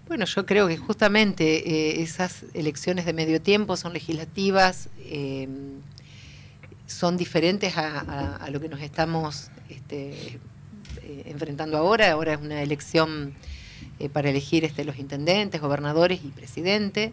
Bueno, 0.08 0.26
yo 0.26 0.46
creo 0.46 0.68
que 0.68 0.78
justamente 0.78 1.70
eh, 1.70 2.02
esas 2.02 2.46
elecciones 2.54 3.06
de 3.06 3.14
medio 3.14 3.42
tiempo 3.42 3.76
son 3.76 3.94
legislativas, 3.94 4.90
eh, 5.00 5.48
son 6.86 7.18
diferentes 7.18 7.76
a, 7.78 8.48
lo 8.52 8.62
que 8.62 8.70
nos 8.70 8.80
estamos 8.82 9.50
este, 9.70 10.40
eh, 11.02 11.24
enfrentando 11.26 11.78
ahora. 11.78 12.12
Ahora 12.12 12.34
es 12.34 12.40
una 12.40 12.62
elección 12.62 13.34
para 14.14 14.30
elegir 14.30 14.64
este, 14.64 14.86
los 14.86 14.98
intendentes, 14.98 15.60
gobernadores 15.60 16.22
y 16.24 16.30
presidente. 16.30 17.12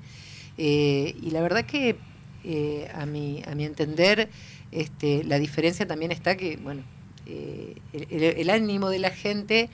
Eh, 0.57 1.17
y 1.21 1.31
la 1.31 1.41
verdad 1.41 1.65
que 1.65 1.97
eh, 2.45 2.91
a, 2.95 3.07
mi, 3.07 3.43
a 3.47 3.55
mi 3.55 3.65
entender, 3.65 4.29
este, 4.71 5.25
la 5.25 5.39
diferencia 5.39 5.87
también 5.87 6.13
está 6.13 6.37
que, 6.37 6.57
bueno, 6.59 6.83
eh, 7.27 7.77
el, 7.93 8.51
ánimo 8.51 8.91
de 8.91 8.99
la 8.99 9.11
gente 9.11 9.71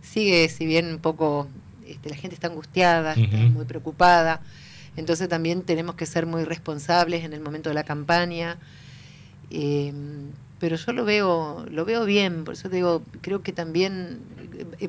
sigue, 0.00 0.48
si 0.48 0.64
bien 0.64 0.86
un 0.86 0.98
poco, 0.98 1.48
este, 1.86 2.10
la 2.10 2.16
gente 2.16 2.34
está 2.34 2.46
angustiada, 2.46 3.14
está 3.14 3.36
muy 3.36 3.64
preocupada, 3.64 4.42
entonces 4.96 5.28
también 5.28 5.62
tenemos 5.62 5.96
que 5.96 6.06
ser 6.06 6.24
muy 6.26 6.44
responsables 6.44 7.24
en 7.24 7.32
el 7.32 7.40
momento 7.40 7.70
de 7.70 7.74
la 7.74 7.84
campaña. 7.84 8.58
pero 10.60 10.76
yo 10.76 10.92
lo 10.92 11.04
veo, 11.04 11.66
lo 11.68 11.84
veo 11.84 12.04
bien, 12.04 12.44
por 12.44 12.54
eso 12.54 12.70
te 12.70 12.76
digo, 12.76 13.02
creo 13.22 13.42
que 13.42 13.52
también 13.52 14.20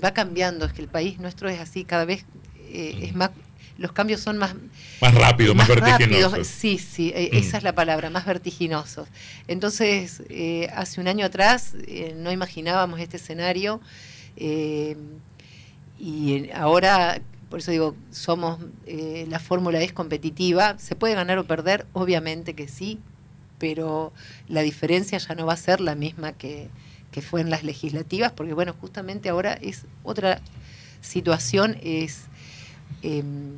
va 0.04 0.14
cambiando, 0.14 0.66
es 0.66 0.74
que 0.74 0.82
el 0.82 0.90
país 0.90 1.20
nuestro 1.20 1.50
es 1.50 1.60
así, 1.60 1.86
cada 1.86 2.06
vez 2.06 2.26
es 2.72 3.16
más 3.16 3.32
los 3.78 3.92
cambios 3.92 4.22
son 4.22 4.38
más... 4.38 4.56
Más 5.02 5.14
rápidos, 5.14 5.56
más, 5.56 5.68
vertiginosos. 5.68 6.48
Sí, 6.48 6.78
sí, 6.78 7.12
e, 7.16 7.30
mm. 7.32 7.38
esa 7.38 7.58
es 7.58 7.64
la 7.64 7.76
palabra, 7.76 8.10
más 8.10 8.26
vertiginosos. 8.26 9.08
Entonces, 9.48 10.24
eh, 10.30 10.70
hace 10.74 11.02
un 11.02 11.08
año 11.08 11.26
atrás 11.26 11.74
eh, 11.88 12.14
no 12.18 12.32
imaginábamos 12.32 13.00
este 13.00 13.18
escenario 13.18 13.82
eh, 14.38 14.98
y 16.00 16.50
ahora, 16.52 17.22
por 17.50 17.60
eso 17.60 17.72
digo, 17.72 17.96
somos, 18.12 18.60
la 18.86 19.40
fórmula 19.40 19.82
es 19.82 19.94
competitiva, 19.94 20.78
se 20.78 20.96
puede 20.96 21.16
ganar 21.16 21.38
o 21.38 21.46
perder, 21.46 21.86
obviamente 21.94 22.54
que 22.54 22.68
sí, 22.68 23.00
pero 23.60 24.12
la 24.50 24.62
diferencia 24.62 25.18
ya 25.18 25.36
no 25.36 25.46
va 25.46 25.54
a 25.54 25.58
ser 25.58 25.80
la 25.80 25.96
misma 25.96 26.34
que, 26.34 26.68
que 27.12 27.22
fue 27.22 27.40
en 27.40 27.50
las 27.50 27.64
legislativas, 27.64 28.34
porque 28.34 28.54
bueno, 28.54 28.76
justamente 28.80 29.30
ahora 29.30 29.54
es 29.54 29.86
otra 30.04 30.42
situación, 31.00 31.78
es 31.82 32.26
Em, 33.02 33.58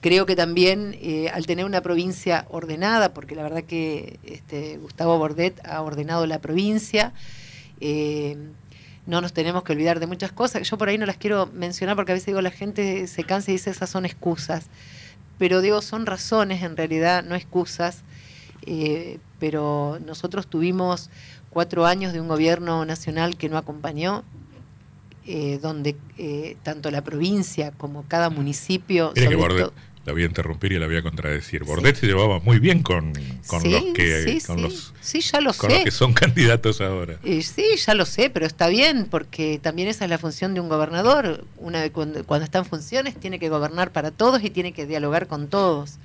creo 0.00 0.26
que 0.26 0.36
también 0.36 0.96
eh, 1.00 1.28
al 1.30 1.46
tener 1.46 1.64
una 1.64 1.80
provincia 1.80 2.46
ordenada, 2.50 3.14
porque 3.14 3.34
la 3.34 3.42
verdad 3.42 3.64
que 3.64 4.18
este, 4.24 4.78
Gustavo 4.78 5.18
Bordet 5.18 5.60
ha 5.66 5.82
ordenado 5.82 6.26
la 6.26 6.38
provincia, 6.38 7.12
em, 7.80 8.52
no 9.06 9.20
nos 9.20 9.32
tenemos 9.32 9.62
que 9.62 9.72
olvidar 9.72 10.00
de 10.00 10.06
muchas 10.06 10.32
cosas. 10.32 10.68
Yo 10.68 10.76
por 10.76 10.88
ahí 10.88 10.98
no 10.98 11.06
las 11.06 11.16
quiero 11.16 11.46
mencionar 11.46 11.96
porque 11.96 12.12
a 12.12 12.14
veces 12.14 12.26
digo 12.26 12.42
la 12.42 12.50
gente 12.50 13.06
se 13.06 13.24
cansa 13.24 13.50
y 13.50 13.54
dice 13.54 13.70
esas 13.70 13.88
son 13.88 14.04
excusas. 14.04 14.66
Pero 15.38 15.60
digo, 15.60 15.80
son 15.82 16.04
razones 16.04 16.62
en 16.62 16.76
realidad, 16.76 17.24
no 17.24 17.34
excusas. 17.34 18.02
Eh, 18.66 19.18
pero 19.38 19.98
nosotros 20.04 20.46
tuvimos 20.46 21.10
cuatro 21.50 21.86
años 21.86 22.12
de 22.12 22.20
un 22.20 22.28
gobierno 22.28 22.84
nacional 22.84 23.36
que 23.36 23.48
no 23.48 23.56
acompañó, 23.56 24.24
eh, 25.30 25.58
donde 25.60 25.94
eh, 26.16 26.56
tanto 26.62 26.90
la 26.90 27.04
provincia 27.04 27.70
como 27.72 28.08
cada 28.08 28.30
municipio... 28.30 29.12
que 29.12 29.36
Bordet, 29.36 29.70
la 30.06 30.14
voy 30.14 30.22
a 30.22 30.24
interrumpir 30.24 30.72
y 30.72 30.78
la 30.78 30.86
voy 30.86 30.96
a 30.96 31.02
contradecir. 31.02 31.64
Bordet 31.64 31.96
se 31.96 32.06
llevaba 32.06 32.40
muy 32.40 32.58
bien 32.58 32.82
con, 32.82 33.12
con 33.46 33.62
los 33.70 33.84
que... 33.92 34.40
con 34.46 34.62
Los, 34.62 34.94
ya 35.02 35.42
lo 35.42 35.52
con 35.52 35.70
los 35.70 35.84
que 35.84 35.90
son 35.90 36.12
candidatos 36.14 36.80
ahora. 36.80 37.18
Eh, 37.24 37.42
sí, 37.42 37.62
ya 37.76 37.92
lo 37.92 38.06
sé, 38.06 38.30
pero 38.30 38.46
está 38.46 38.68
bien, 38.68 39.06
porque 39.10 39.60
también 39.62 39.90
esa 39.90 40.06
es 40.06 40.10
la 40.10 40.16
función 40.16 40.54
de 40.54 40.60
un 40.60 40.70
gobernador. 40.70 41.44
Una 41.58 41.82
vez 41.82 41.90
cuando, 41.90 42.24
cuando 42.24 42.46
está 42.46 42.60
en 42.60 42.64
funciones 42.64 43.14
tiene 43.14 43.38
que 43.38 43.50
gobernar 43.50 43.92
para 43.92 44.10
todos 44.10 44.42
y 44.42 44.48
tiene 44.48 44.72
que 44.72 44.86
dialogar 44.86 45.26
con 45.26 45.48
todos. 45.48 45.98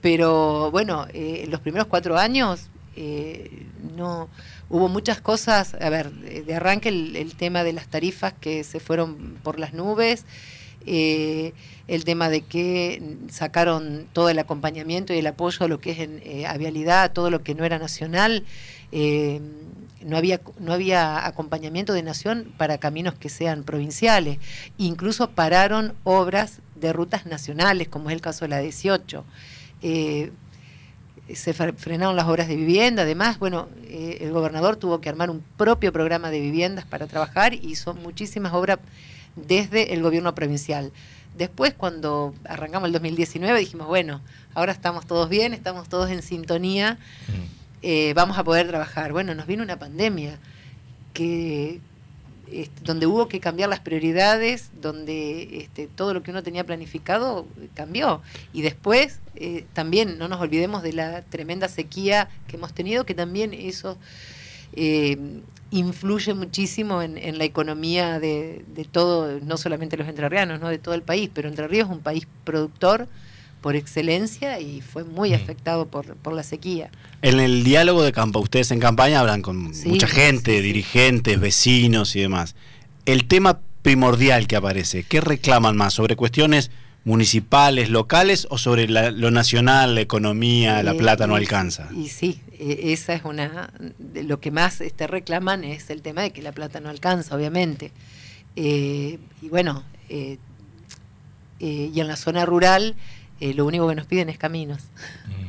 Pero 0.00 0.70
bueno, 0.70 1.06
en 1.12 1.50
los 1.50 1.60
primeros 1.60 1.86
cuatro 1.86 2.16
años 2.16 2.70
no 3.94 4.30
hubo 4.70 4.88
muchas 4.88 5.20
cosas, 5.20 5.74
a 5.80 5.90
ver, 5.90 6.10
de 6.10 6.54
arranque 6.54 6.88
el, 6.88 7.34
tema 7.36 7.64
de 7.64 7.72
las 7.72 7.88
tarifas 7.88 8.34
que 8.34 8.64
se 8.64 8.80
fueron 8.80 9.38
por 9.42 9.58
las 9.58 9.72
nubes, 9.72 10.24
eh, 10.86 11.52
el 11.86 12.04
tema 12.04 12.28
de 12.28 12.42
que 12.42 13.16
sacaron 13.30 14.06
todo 14.12 14.28
el 14.28 14.38
acompañamiento 14.38 15.12
y 15.12 15.18
el 15.18 15.26
apoyo 15.26 15.64
a 15.64 15.68
lo 15.68 15.80
que 15.80 15.92
es 15.92 15.98
en 16.00 16.20
eh, 16.24 16.46
avialidad, 16.46 17.12
todo 17.12 17.30
lo 17.30 17.42
que 17.42 17.54
no 17.54 17.64
era 17.64 17.78
nacional. 17.78 18.44
Eh, 18.92 19.40
no 20.04 20.16
había, 20.16 20.40
no 20.60 20.72
había 20.72 21.26
acompañamiento 21.26 21.92
de 21.92 22.02
nación 22.02 22.52
para 22.56 22.78
caminos 22.78 23.14
que 23.14 23.28
sean 23.28 23.64
provinciales. 23.64 24.38
Incluso 24.78 25.30
pararon 25.30 25.94
obras 26.04 26.60
de 26.76 26.92
rutas 26.92 27.26
nacionales, 27.26 27.88
como 27.88 28.08
es 28.08 28.14
el 28.14 28.20
caso 28.20 28.44
de 28.44 28.48
la 28.48 28.60
18 28.60 29.24
se 31.34 31.52
frenaron 31.52 32.16
las 32.16 32.26
obras 32.26 32.48
de 32.48 32.56
vivienda, 32.56 33.02
además, 33.02 33.38
bueno, 33.38 33.68
eh, 33.84 34.18
el 34.20 34.32
gobernador 34.32 34.76
tuvo 34.76 35.00
que 35.00 35.08
armar 35.08 35.30
un 35.30 35.42
propio 35.56 35.92
programa 35.92 36.30
de 36.30 36.40
viviendas 36.40 36.84
para 36.86 37.06
trabajar 37.06 37.54
y 37.54 37.60
hizo 37.62 37.94
muchísimas 37.94 38.52
obras 38.54 38.78
desde 39.36 39.92
el 39.94 40.02
gobierno 40.02 40.34
provincial. 40.34 40.92
Después, 41.36 41.74
cuando 41.74 42.34
arrancamos 42.44 42.86
el 42.86 42.92
2019, 42.92 43.60
dijimos, 43.60 43.86
bueno, 43.86 44.20
ahora 44.54 44.72
estamos 44.72 45.06
todos 45.06 45.28
bien, 45.28 45.54
estamos 45.54 45.88
todos 45.88 46.10
en 46.10 46.22
sintonía, 46.22 46.98
eh, 47.82 48.12
vamos 48.14 48.38
a 48.38 48.44
poder 48.44 48.66
trabajar. 48.66 49.12
Bueno, 49.12 49.34
nos 49.34 49.46
vino 49.46 49.62
una 49.62 49.78
pandemia 49.78 50.38
que, 51.12 51.80
donde 52.82 53.06
hubo 53.06 53.28
que 53.28 53.40
cambiar 53.40 53.68
las 53.68 53.80
prioridades, 53.80 54.70
donde 54.80 55.58
este, 55.58 55.86
todo 55.86 56.14
lo 56.14 56.22
que 56.22 56.30
uno 56.30 56.42
tenía 56.42 56.64
planificado 56.64 57.46
cambió. 57.74 58.22
Y 58.52 58.62
después 58.62 59.20
eh, 59.34 59.64
también 59.72 60.18
no 60.18 60.28
nos 60.28 60.40
olvidemos 60.40 60.82
de 60.82 60.92
la 60.92 61.22
tremenda 61.22 61.68
sequía 61.68 62.28
que 62.46 62.56
hemos 62.56 62.72
tenido, 62.72 63.04
que 63.04 63.14
también 63.14 63.52
eso 63.54 63.98
eh, 64.72 65.16
influye 65.70 66.34
muchísimo 66.34 67.02
en, 67.02 67.38
la 67.38 67.44
economía 67.44 68.18
de, 68.20 68.64
todo, 68.90 69.38
no 69.40 69.56
solamente 69.56 69.96
los 69.96 70.08
entrerrianos, 70.08 70.60
¿no? 70.60 70.68
de 70.68 70.78
todo 70.78 70.94
el 70.94 71.02
país, 71.02 71.30
pero 71.32 71.48
Entre 71.48 71.68
Ríos 71.68 71.88
es 71.88 71.94
un 71.94 72.00
país 72.00 72.26
productor 72.44 73.08
por 73.60 73.76
excelencia 73.76 74.60
y 74.60 74.80
fue 74.80 75.04
muy 75.04 75.30
mm. 75.30 75.34
afectado 75.34 75.86
por, 75.86 76.16
por, 76.16 76.32
la 76.32 76.42
sequía. 76.42 76.90
En 77.22 77.40
el 77.40 77.64
diálogo 77.64 78.02
de 78.02 78.12
campo, 78.12 78.38
ustedes 78.40 78.70
en 78.70 78.80
campaña 78.80 79.20
hablan 79.20 79.42
con 79.42 79.56
mucha 79.56 80.06
gente, 80.06 80.62
dirigentes, 80.62 81.40
vecinos 81.40 82.14
y 82.16 82.20
demás. 82.20 82.54
El 83.06 83.26
tema 83.26 83.60
primordial 83.82 84.46
que 84.46 84.56
aparece, 84.56 85.04
¿qué 85.04 85.20
reclaman 85.20 85.76
más? 85.76 85.94
¿Sobre 85.94 86.16
cuestiones 86.16 86.70
municipales, 87.04 87.88
locales 87.88 88.46
o 88.50 88.58
sobre 88.58 88.86
lo 88.86 89.30
nacional, 89.30 89.94
la 89.94 90.02
economía, 90.02 90.82
la 90.82 90.94
plata 90.94 91.26
no 91.26 91.36
alcanza? 91.36 91.88
Y 91.94 92.08
sí, 92.08 92.40
e, 92.58 92.92
esa 92.92 93.14
es 93.14 93.24
una. 93.24 93.72
Lo 94.14 94.40
que 94.40 94.50
más 94.50 94.80
este, 94.80 95.06
reclaman 95.06 95.64
es 95.64 95.90
el 95.90 96.02
tema 96.02 96.22
de 96.22 96.32
que 96.32 96.42
la 96.42 96.52
plata 96.52 96.80
no 96.80 96.90
alcanza, 96.90 97.34
obviamente. 97.34 97.92
Eh, 98.56 99.18
y 99.40 99.48
bueno, 99.48 99.84
eh, 100.08 100.38
eh, 101.60 101.90
y 101.92 102.00
en 102.00 102.06
la 102.06 102.16
zona 102.16 102.46
rural 102.46 102.94
eh, 103.40 103.54
lo 103.54 103.66
único 103.66 103.88
que 103.88 103.94
nos 103.94 104.06
piden 104.06 104.28
es 104.28 104.38
caminos. 104.38 104.82
Mm. 105.26 105.48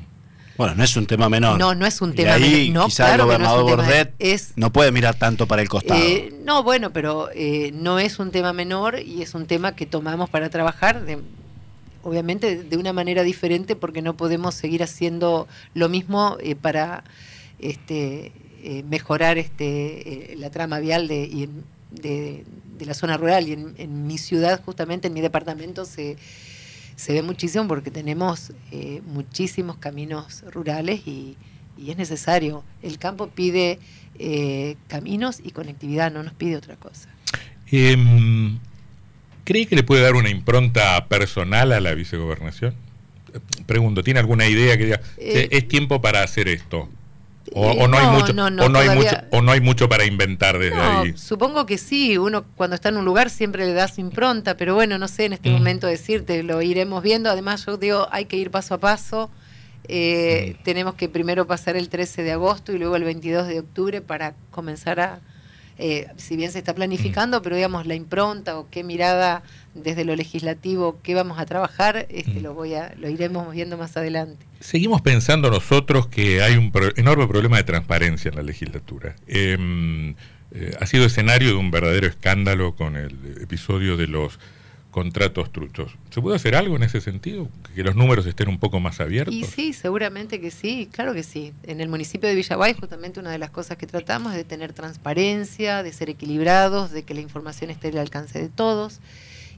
Bueno, 0.58 0.75
no 0.75 0.84
es 0.84 0.98
un 0.98 1.08
tema 1.08 1.29
menor. 1.29 1.58
No, 1.58 1.74
no 1.74 1.86
es 1.86 2.01
un 2.01 2.13
tema 2.13 2.38
menor. 2.38 2.74
No, 2.74 2.86
quizá 2.88 3.15
el 3.15 3.22
gobernador 3.22 3.63
Bordet 3.63 4.13
no 4.58 4.74
puede 4.74 4.91
mirar 4.91 5.15
tanto 5.15 5.48
para 5.48 5.62
el 5.62 5.69
costado. 5.69 6.01
Eh, 6.01 6.34
no, 6.43 6.63
bueno, 6.63 6.91
pero 6.91 7.29
eh, 7.34 7.72
no 7.74 7.98
es 7.98 8.19
un 8.19 8.31
tema 8.31 8.51
menor 8.51 9.00
y 9.00 9.22
es 9.22 9.36
un 9.36 9.46
tema 9.46 9.74
que 9.74 9.86
tomamos 9.86 10.29
para 10.29 10.50
trabajar, 10.50 11.05
de, 11.05 11.19
obviamente 12.03 12.62
de 12.62 12.75
una 12.75 12.91
manera 12.91 13.24
diferente, 13.24 13.77
porque 13.77 14.01
no 14.01 14.17
podemos 14.17 14.53
seguir 14.53 14.84
haciendo 14.84 15.48
lo 15.74 15.88
mismo 15.88 16.38
para 16.62 17.05
este, 17.60 18.34
mejorar 18.89 19.38
este, 19.38 20.36
la 20.38 20.50
trama 20.50 20.79
vial 20.79 21.08
de, 21.08 21.48
de, 21.91 22.43
la 22.86 22.93
zona 22.93 23.15
rural. 23.15 23.48
Y 23.48 23.53
en, 23.53 23.75
en 23.77 24.08
mi 24.08 24.17
ciudad, 24.17 24.62
justamente 24.65 25.08
en 25.08 25.13
mi 25.13 25.22
departamento, 25.22 25.86
se 25.86 26.17
se 27.00 27.13
ve 27.13 27.22
muchísimo 27.22 27.65
porque 27.65 27.91
tenemos 27.91 28.51
eh, 28.74 29.01
muchísimos 29.06 29.77
caminos 29.77 30.44
rurales 30.51 31.08
y, 31.08 31.38
es 31.88 31.96
necesario. 31.96 32.65
El 32.82 33.00
campo 33.00 33.29
pide 33.29 33.79
eh, 34.20 34.75
caminos 34.89 35.39
y 35.41 35.51
conectividad, 35.51 36.12
no 36.12 36.24
nos 36.24 36.34
pide 36.34 36.58
otra 36.58 36.75
cosa. 36.75 37.08
Em, 37.72 38.60
¿Cree 39.46 39.65
que 39.65 39.77
le 39.77 39.84
puede 39.84 40.03
dar 40.03 40.15
una 40.15 40.29
impronta 40.29 41.08
personal 41.08 41.72
a 41.72 41.79
la 41.79 41.94
vicegobernación? 41.94 42.75
Pregunto, 43.65 44.03
¿tiene 44.03 44.20
alguna 44.20 44.46
idea 44.48 44.77
que 44.77 44.84
diga, 44.84 45.01
eh, 45.18 45.48
es 45.51 45.70
tiempo 45.70 46.01
para 46.01 46.22
hacer 46.22 46.50
esto? 46.50 46.89
O, 47.53 47.88
no, 47.88 47.98
hay 47.98 48.08
mucho, 48.08 48.32
o, 48.32 48.70
no 48.70 48.79
hay 48.79 48.89
mucho, 48.89 49.15
o 49.32 49.41
no 49.41 49.51
hay 49.51 49.62
mucho 49.62 49.89
para 49.89 50.06
inventar 50.06 50.60
desde 50.60 50.79
ahí. 50.79 51.18
Supongo 51.18 51.65
que 51.65 51.77
sí, 51.77 52.18
uno 52.18 52.46
cuando 52.56 52.75
está 52.75 52.89
en 52.89 52.98
un 52.98 53.06
lugar 53.06 53.29
siempre 53.29 53.65
le 53.65 53.74
da 53.74 53.88
su 53.88 54.01
impronta, 54.01 54.56
pero 54.56 54.75
bueno, 54.75 54.98
no 54.98 55.08
sé 55.08 55.25
en 55.25 55.34
este 55.34 55.50
mm. 55.50 55.53
momento 55.53 55.88
decirte, 55.88 56.44
lo 56.44 56.62
iremos 56.62 57.01
viendo. 57.01 57.29
Además, 57.29 57.65
yo 57.65 57.77
digo, 57.77 58.08
hay 58.12 58.25
que 58.25 58.38
ir 58.38 58.51
paso 58.51 58.75
a 58.75 58.77
paso. 58.77 59.32
Eh, 59.88 60.56
mm. 60.60 60.63
Tenemos 60.63 60.96
que 60.96 61.10
primero 61.10 61.48
pasar 61.48 61.75
el 61.75 61.89
13 61.89 62.24
de 62.24 62.32
agosto 62.34 62.72
y 62.72 62.77
luego 62.77 62.96
el 62.96 63.03
22 63.03 63.48
de 63.48 63.60
octubre 63.60 64.01
para 64.01 64.36
comenzar 64.51 65.00
a, 65.00 65.20
eh, 65.81 66.07
si 66.17 66.36
bien 66.36 66.51
se 66.51 66.59
está 66.59 66.75
planificando, 66.75 67.39
mm. 67.39 67.41
pero 67.41 67.55
digamos 67.55 67.88
la 67.88 67.95
impronta 67.95 68.59
o 68.59 68.69
qué 68.69 68.83
mirada 68.83 69.43
desde 69.74 70.03
lo 70.03 70.13
legislativo, 70.17 71.00
qué 71.01 71.15
vamos 71.15 71.39
a 71.39 71.45
trabajar, 71.45 72.05
este, 72.09 72.41
lo, 72.41 72.53
voy 72.53 72.74
a, 72.74 72.93
lo 73.00 73.09
iremos 73.09 73.50
viendo 73.53 73.77
más 73.77 73.95
adelante. 73.95 74.45
Seguimos 74.59 75.01
pensando 75.01 75.50
nosotros 75.50 76.07
que 76.07 76.41
hay 76.41 76.57
un 76.57 76.74
enorme 76.98 77.27
problema 77.27 77.55
de 77.55 77.63
transparencia 77.63 78.27
en 78.27 78.36
la 78.36 78.43
legislatura. 78.43 79.15
Em, 79.25 80.15
eh, 80.51 80.75
ha 80.81 80.86
sido 80.86 81.05
escenario 81.05 81.48
de 81.48 81.55
un 81.55 81.71
verdadero 81.71 82.07
escándalo 82.07 82.75
con 82.75 82.98
el 82.98 83.15
episodio 83.41 83.95
de 83.95 84.07
los 84.07 84.38
contratos 84.91 85.51
truchos. 85.51 85.91
¿Se 86.10 86.22
puede 86.22 86.36
hacer 86.36 86.55
algo 86.55 86.75
en 86.75 86.84
ese 86.84 87.00
sentido? 87.01 87.48
Que 87.75 87.84
los 87.84 87.96
números 87.96 88.25
estén 88.25 88.50
un 88.50 88.60
poco 88.60 88.79
más 88.79 89.00
abiertos. 89.00 89.34
Y 89.34 89.43
sí, 89.43 89.74
seguramente 89.74 90.41
que 90.41 90.51
sí, 90.51 90.89
claro 90.91 91.13
que 91.13 91.24
sí. 91.24 91.53
En 91.63 91.79
el 91.79 91.89
municipio 91.89 92.27
de 92.27 92.36
Villaguay, 92.36 92.74
justamente 92.74 93.19
una 93.19 93.31
de 93.31 93.38
las 93.38 93.51
cosas 93.51 93.77
que 93.77 93.86
tratamos 93.86 94.31
es 94.31 94.38
de 94.38 94.43
tener 94.43 94.74
transparencia, 94.74 95.84
de 95.84 95.93
ser 95.93 96.10
equilibrados, 96.10 96.91
de 96.91 97.03
que 97.03 97.13
la 97.13 97.22
información 97.22 97.69
esté 97.69 97.89
al 97.89 98.00
alcance 98.00 98.39
de 98.39 98.50
todos. 98.50 99.00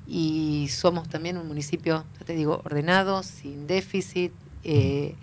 Y 0.07 0.67
somos 0.69 1.07
también 1.07 1.37
un 1.37 1.47
municipio, 1.47 2.05
ya 2.19 2.25
te 2.25 2.33
digo, 2.33 2.61
ordenado, 2.65 3.23
sin 3.23 3.67
déficit 3.67 4.33
eh, 4.63 5.15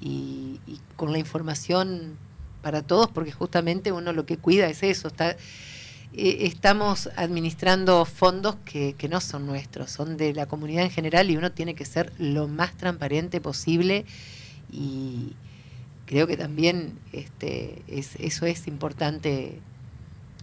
y, 0.00 0.60
y 0.66 0.80
con 0.96 1.12
la 1.12 1.18
información 1.18 2.18
para 2.60 2.82
todos, 2.82 3.08
porque 3.08 3.32
justamente 3.32 3.92
uno 3.92 4.12
lo 4.12 4.26
que 4.26 4.36
cuida 4.36 4.68
es 4.68 4.82
eso. 4.82 5.08
Está, 5.08 5.36
eh, 6.16 6.46
estamos 6.46 7.10
administrando 7.16 8.04
fondos 8.06 8.56
que, 8.64 8.94
que, 8.94 9.08
no 9.08 9.20
son 9.20 9.46
nuestros, 9.46 9.90
son 9.90 10.16
de 10.16 10.32
la 10.32 10.46
comunidad 10.46 10.84
en 10.84 10.90
general 10.90 11.30
y 11.30 11.36
uno 11.36 11.52
tiene 11.52 11.74
que 11.74 11.84
ser 11.84 12.12
lo 12.18 12.48
más 12.48 12.74
transparente 12.76 13.40
posible 13.40 14.06
y 14.72 15.34
creo 16.06 16.26
que 16.26 16.36
también 16.36 16.98
este, 17.12 17.82
es, 17.88 18.16
eso 18.18 18.46
es 18.46 18.66
importante 18.66 19.60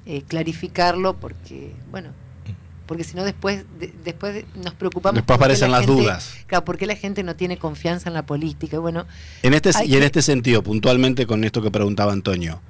eh, 0.06 0.22
clarificarlo 0.28 1.16
porque, 1.16 1.72
bueno, 1.90 2.10
porque 2.86 3.04
si 3.04 3.16
no 3.16 3.24
después 3.24 3.66
de, 3.80 3.94
después 4.04 4.46
nos 4.56 4.74
preocupamos 4.76 5.16
después 5.16 5.38
aparecen 5.38 5.72
las 5.72 5.86
gente, 5.86 6.02
dudas. 6.02 6.36
Claro 6.48 6.66
porque 6.66 6.86
la 6.86 6.96
gente 6.96 7.24
no 7.24 7.36
tiene 7.36 7.58
confianza 7.58 8.10
en 8.10 8.14
la 8.14 8.26
política. 8.26 8.78
Bueno 8.78 9.08
en 9.42 9.54
este 9.54 9.72
y 9.86 9.96
en 9.96 10.04
este 10.04 10.22
sentido 10.22 10.62
puntualmente 10.62 11.26
con 11.26 11.44
esto 11.46 11.62
que 11.62 11.72
preguntaba 11.72 12.12
Antonio 12.12 12.62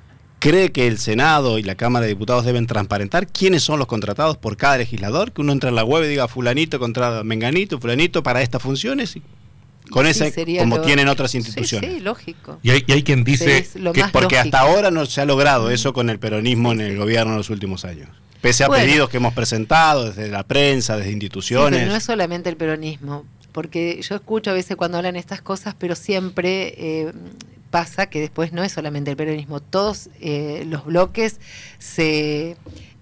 ¿Cree 0.43 0.73
que 0.73 0.87
el 0.87 0.97
Senado 0.97 1.57
y 1.57 1.63
la 1.63 1.75
Cámara 1.75 2.03
de 2.03 2.09
Diputados 2.09 2.43
deben 2.43 2.67
transparentar 2.67 3.27
quiénes 3.27 3.63
son 3.63 3.79
los 3.79 3.87
contratados 3.87 4.35
por 4.35 4.57
cada 4.57 4.77
legislador? 4.77 5.31
Que 5.31 5.39
uno 5.39 5.53
entre 5.53 5.69
en 5.69 5.75
la 5.75 5.85
web 5.85 6.03
y 6.03 6.09
diga 6.09 6.27
fulanito 6.27 6.79
contra 6.79 7.23
menganito, 7.23 7.79
fulanito 7.79 8.23
para 8.23 8.41
estas 8.41 8.61
funciones. 8.61 9.17
Con 9.89 10.05
sí, 10.05 10.21
ese, 10.21 10.57
como 10.57 10.79
lo... 10.79 10.81
tienen 10.83 11.07
otras 11.07 11.33
instituciones. 11.33 11.89
Sí, 11.89 11.95
sí 11.95 12.03
lógico. 12.03 12.59
Y 12.61 12.71
hay, 12.71 12.83
y 12.85 12.91
hay 12.91 13.03
quien 13.03 13.23
dice 13.23 13.63
sí, 13.63 13.79
que 13.93 14.03
porque 14.11 14.35
lógico. 14.35 14.41
hasta 14.41 14.59
ahora 14.59 14.91
no 14.91 15.05
se 15.05 15.21
ha 15.21 15.25
logrado 15.25 15.71
eso 15.71 15.93
con 15.93 16.09
el 16.09 16.19
peronismo 16.19 16.73
en 16.73 16.81
el 16.81 16.97
gobierno 16.97 17.31
en 17.31 17.37
los 17.37 17.49
últimos 17.49 17.85
años. 17.85 18.09
Pese 18.41 18.65
a 18.65 18.67
bueno, 18.67 18.83
pedidos 18.83 19.09
que 19.09 19.17
hemos 19.17 19.33
presentado 19.33 20.11
desde 20.11 20.27
la 20.27 20.43
prensa, 20.43 20.97
desde 20.97 21.13
instituciones. 21.13 21.79
pero 21.79 21.89
no 21.89 21.95
es 21.95 22.03
solamente 22.03 22.49
el 22.49 22.57
peronismo, 22.57 23.23
porque 23.53 24.01
yo 24.01 24.15
escucho 24.15 24.51
a 24.51 24.53
veces 24.53 24.75
cuando 24.75 24.97
hablan 24.97 25.15
estas 25.15 25.41
cosas, 25.41 25.73
pero 25.79 25.95
siempre 25.95 26.73
eh, 26.77 27.13
pasa 27.73 28.05
que 28.05 28.19
después 28.19 28.53
no 28.53 28.63
es 28.63 28.71
solamente 28.71 29.09
el 29.09 29.17
peronismo, 29.17 29.59
todos 29.59 30.11
eh, 30.21 30.63
los 30.67 30.85
bloques 30.85 31.39
se, 31.79 32.55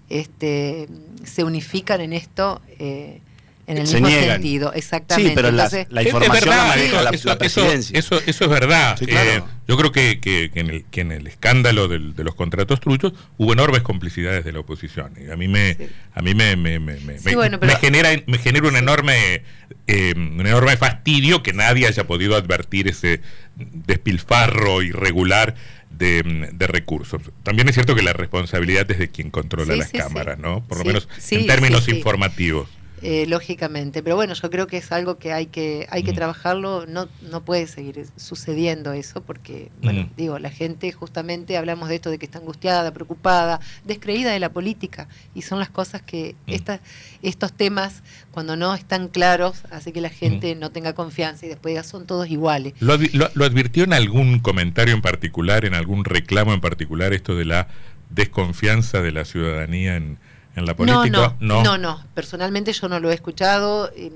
este, 0.08 0.88
se 1.24 1.44
unifican 1.44 2.00
en 2.00 2.14
esto. 2.14 2.62
Eh, 2.78 3.20
en 3.66 3.78
el 3.78 3.86
se 3.86 3.94
mismo 3.94 4.08
niegan. 4.08 4.34
sentido, 4.34 4.72
exactamente. 4.72 5.30
Sí, 5.30 5.34
pero 5.36 5.48
Entonces, 5.48 5.86
la, 5.90 6.02
la, 6.02 6.08
información 6.08 6.44
verdad, 6.44 6.56
la 6.56 6.68
maneja 6.68 6.86
eso, 6.86 7.02
la, 7.02 7.10
eso, 7.10 7.28
la 7.28 7.38
presidencia. 7.38 7.98
Eso, 7.98 8.16
eso, 8.16 8.24
eso, 8.26 8.44
es 8.44 8.50
verdad. 8.50 8.96
Sí, 8.98 9.06
claro. 9.06 9.30
eh, 9.30 9.42
yo 9.68 9.76
creo 9.76 9.92
que, 9.92 10.20
que, 10.20 10.50
que, 10.52 10.60
en 10.60 10.70
el, 10.70 10.84
que 10.90 11.00
en 11.02 11.12
el 11.12 11.26
escándalo 11.26 11.86
del, 11.88 12.14
de 12.14 12.24
los 12.24 12.34
contratos 12.34 12.80
truchos 12.80 13.12
hubo 13.38 13.52
enormes 13.52 13.82
complicidades 13.82 14.44
de 14.44 14.52
la 14.52 14.60
oposición. 14.60 15.14
Y 15.16 15.30
a 15.30 15.36
mí 15.36 15.46
me, 15.48 15.74
sí. 15.74 15.86
a 16.14 16.22
mí 16.22 16.34
me, 16.34 16.56
me, 16.56 16.80
me, 16.80 16.98
me, 17.00 17.18
sí, 17.18 17.34
bueno, 17.34 17.60
pero, 17.60 17.72
me 17.72 17.78
genera, 17.78 18.10
me 18.26 18.38
genera 18.38 18.66
un 18.66 18.76
enorme 18.76 19.42
eh, 19.86 20.12
un 20.16 20.46
enorme 20.46 20.76
fastidio 20.76 21.42
que 21.42 21.52
nadie 21.52 21.86
haya 21.86 22.06
podido 22.06 22.36
advertir 22.36 22.88
ese 22.88 23.20
despilfarro 23.56 24.82
irregular 24.82 25.54
de, 25.90 26.50
de, 26.52 26.66
recursos. 26.66 27.22
También 27.42 27.68
es 27.68 27.74
cierto 27.74 27.94
que 27.94 28.02
la 28.02 28.12
responsabilidad 28.12 28.90
es 28.90 28.98
de 28.98 29.08
quien 29.08 29.30
controla 29.30 29.74
sí, 29.74 29.78
las 29.78 29.90
sí, 29.90 29.98
cámaras, 29.98 30.36
sí. 30.36 30.42
¿no? 30.42 30.66
Por 30.66 30.78
lo 30.78 30.84
menos 30.84 31.08
en 31.30 31.46
términos 31.46 31.88
informativos. 31.88 32.68
Eh, 33.04 33.26
lógicamente, 33.26 34.00
pero 34.00 34.14
bueno, 34.14 34.34
yo 34.34 34.48
creo 34.48 34.68
que 34.68 34.76
es 34.76 34.92
algo 34.92 35.18
que 35.18 35.32
hay 35.32 35.46
que 35.46 35.88
hay 35.90 36.04
que 36.04 36.12
trabajarlo, 36.12 36.86
no 36.86 37.08
no 37.32 37.44
puede 37.44 37.66
seguir 37.66 38.06
sucediendo 38.16 38.92
eso 38.92 39.22
porque 39.22 39.72
bueno, 39.82 40.02
mm. 40.02 40.10
digo, 40.16 40.38
la 40.38 40.50
gente 40.50 40.92
justamente 40.92 41.56
hablamos 41.56 41.88
de 41.88 41.96
esto 41.96 42.10
de 42.10 42.18
que 42.18 42.26
está 42.26 42.38
angustiada, 42.38 42.92
preocupada, 42.92 43.58
descreída 43.84 44.30
de 44.30 44.38
la 44.38 44.52
política 44.52 45.08
y 45.34 45.42
son 45.42 45.58
las 45.58 45.68
cosas 45.68 46.00
que 46.00 46.36
mm. 46.46 46.52
estas 46.52 46.80
estos 47.22 47.52
temas 47.52 48.04
cuando 48.30 48.54
no 48.54 48.72
están 48.72 49.08
claros 49.08 49.62
hace 49.72 49.92
que 49.92 50.00
la 50.00 50.10
gente 50.10 50.54
no 50.54 50.70
tenga 50.70 50.92
confianza 50.92 51.44
y 51.46 51.48
después 51.48 51.72
diga 51.72 51.82
son 51.82 52.06
todos 52.06 52.30
iguales. 52.30 52.74
¿Lo, 52.78 52.96
lo, 52.96 53.30
¿Lo 53.34 53.44
advirtió 53.44 53.82
en 53.82 53.94
algún 53.94 54.38
comentario 54.38 54.94
en 54.94 55.02
particular, 55.02 55.64
en 55.64 55.74
algún 55.74 56.04
reclamo 56.04 56.54
en 56.54 56.60
particular 56.60 57.12
esto 57.12 57.34
de 57.34 57.46
la 57.46 57.66
desconfianza 58.10 59.02
de 59.02 59.10
la 59.10 59.24
ciudadanía 59.24 59.96
en 59.96 60.18
en 60.56 60.66
la 60.66 60.74
política? 60.74 61.08
No, 61.08 61.36
no, 61.40 61.62
no, 61.62 61.62
no, 61.62 61.78
no. 61.78 62.04
personalmente 62.14 62.72
yo 62.72 62.88
no 62.88 63.00
lo 63.00 63.10
he 63.10 63.14
escuchado. 63.14 63.90
Eh, 63.96 64.10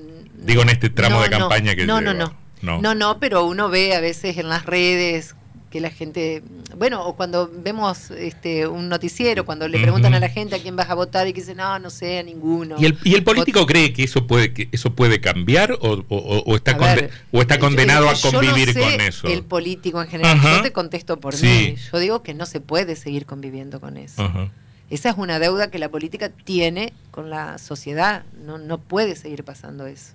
Digo 0.45 0.63
en 0.63 0.69
este 0.69 0.91
tramo 0.91 1.17
no, 1.17 1.23
de 1.23 1.31
campaña 1.31 1.75
que 1.75 1.87
no, 1.87 2.01
lleva. 2.01 2.13
no, 2.15 2.35
no, 2.63 2.81
no, 2.81 2.95
no, 2.95 3.19
pero 3.19 3.45
uno 3.45 3.69
ve 3.69 3.95
a 3.95 4.01
veces 4.01 4.37
en 4.39 4.49
las 4.49 4.67
redes 4.67 5.35
que 5.71 5.81
la 5.81 5.91
gente, 5.91 6.43
bueno, 6.77 7.05
o 7.05 7.17
cuando 7.17 7.51
vemos 7.53 8.11
este 8.13 8.67
un 8.69 8.89
noticiero, 8.89 9.45
cuando 9.45 9.67
le 9.67 9.81
preguntan 9.81 10.13
uh 10.13 10.15
-huh. 10.15 10.19
a 10.19 10.21
la 10.21 10.29
gente 10.29 10.55
a 10.55 10.59
quién 10.61 10.77
vas 10.77 10.89
a 10.89 10.95
votar 10.95 11.27
y 11.27 11.33
que 11.33 11.41
dicen, 11.41 11.57
no, 11.57 11.79
no 11.81 11.91
sé, 11.91 12.19
a 12.21 12.23
ninguno. 12.23 12.77
¿Y 12.79 12.87
el, 12.87 12.97
y 13.03 13.15
el 13.15 13.25
político 13.25 13.61
Vot 13.61 13.69
cree 13.69 13.93
que 13.93 14.05
eso 14.05 14.27
puede 14.27 14.53
que 14.53 14.69
eso 14.71 14.95
puede 14.95 15.21
cambiar 15.21 15.73
o, 15.73 16.05
o, 16.09 16.17
o 16.47 16.57
está, 16.57 16.79
ver, 16.79 17.11
o 17.33 17.41
está 17.41 17.59
condenado 17.59 18.05
yo, 18.07 18.11
a 18.29 18.31
convivir 18.31 18.69
no 18.69 18.75
sé 18.75 18.81
con 18.81 19.01
eso? 19.01 19.27
El 19.27 19.43
político 19.43 20.01
en 20.01 20.09
general, 20.09 20.39
uh 20.39 20.43
-huh. 20.43 20.57
yo 20.59 20.63
te 20.63 20.73
contesto 20.73 21.19
por 21.19 21.35
sí. 21.35 21.47
mí, 21.47 21.77
yo 21.93 21.99
digo 21.99 22.23
que 22.23 22.33
no 22.33 22.47
se 22.47 22.61
puede 22.61 22.95
seguir 22.95 23.27
conviviendo 23.27 23.81
con 23.81 23.97
eso. 23.97 24.23
Uh 24.23 24.29
-huh. 24.29 24.51
Esa 24.89 25.11
es 25.11 25.17
una 25.17 25.39
deuda 25.39 25.71
que 25.71 25.79
la 25.79 25.89
política 25.89 26.29
tiene 26.31 26.93
con 27.11 27.29
la 27.29 27.59
sociedad. 27.59 28.25
No, 28.45 28.59
no 28.59 28.79
puede 28.79 29.17
seguir 29.17 29.43
pasando 29.43 29.87
eso. 29.87 30.13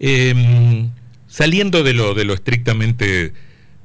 Eh, 0.00 0.88
saliendo 1.26 1.82
de 1.82 1.92
lo, 1.92 2.14
de 2.14 2.24
lo 2.24 2.34
estrictamente 2.34 3.32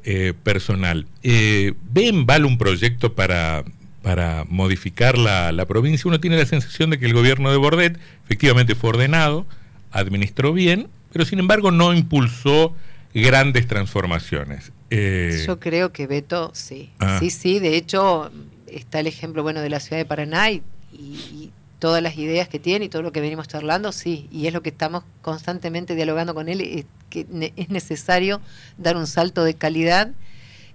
eh, 0.03 0.33
personal, 0.43 1.07
eh, 1.23 1.73
¿ve 1.91 2.07
en 2.07 2.25
Val 2.25 2.45
un 2.45 2.57
proyecto 2.57 3.13
para, 3.13 3.63
para 4.01 4.45
modificar 4.47 5.17
la, 5.17 5.51
la, 5.51 5.65
provincia? 5.65 6.07
Uno 6.07 6.19
tiene 6.19 6.37
la 6.37 6.45
sensación 6.45 6.89
de 6.89 6.99
que 6.99 7.05
el 7.05 7.13
gobierno 7.13 7.51
de 7.51 7.57
Bordet 7.57 7.99
efectivamente 8.23 8.75
fue 8.75 8.91
ordenado, 8.91 9.45
administró 9.91 10.53
bien, 10.53 10.87
pero 11.11 11.25
sin 11.25 11.39
embargo 11.39 11.71
no 11.71 11.93
impulsó 11.93 12.73
grandes 13.13 13.67
transformaciones. 13.67 14.71
Eh... 14.91 15.43
Yo 15.47 15.59
creo 15.59 15.91
que 15.91 16.05
Beto, 16.05 16.51
sí. 16.53 16.91
Ah. 16.99 17.17
Sí, 17.19 17.29
sí, 17.29 17.59
de 17.59 17.77
hecho 17.77 18.29
está 18.67 18.99
el 18.99 19.07
ejemplo 19.07 19.41
bueno 19.41 19.61
de 19.61 19.69
la 19.69 19.79
ciudad 19.79 19.97
de 19.97 20.05
Paraná 20.05 20.51
y, 20.51 20.61
y, 20.93 21.51
todas 21.79 22.03
las 22.03 22.15
ideas 22.15 22.47
que 22.47 22.59
tiene 22.59 22.85
y 22.85 22.89
todo 22.89 23.01
lo 23.01 23.11
que 23.11 23.21
venimos 23.21 23.47
charlando, 23.47 23.91
sí, 23.91 24.27
y 24.31 24.45
es 24.45 24.53
lo 24.53 24.61
que 24.61 24.69
estamos 24.69 25.03
constantemente 25.23 25.95
dialogando 25.95 26.35
con 26.35 26.47
él, 26.47 26.61
es 26.61 26.85
que 27.09 27.25
es 27.55 27.69
necesario 27.69 28.39
dar 28.77 28.95
un 28.97 29.07
salto 29.07 29.43
de 29.43 29.55
calidad 29.55 30.11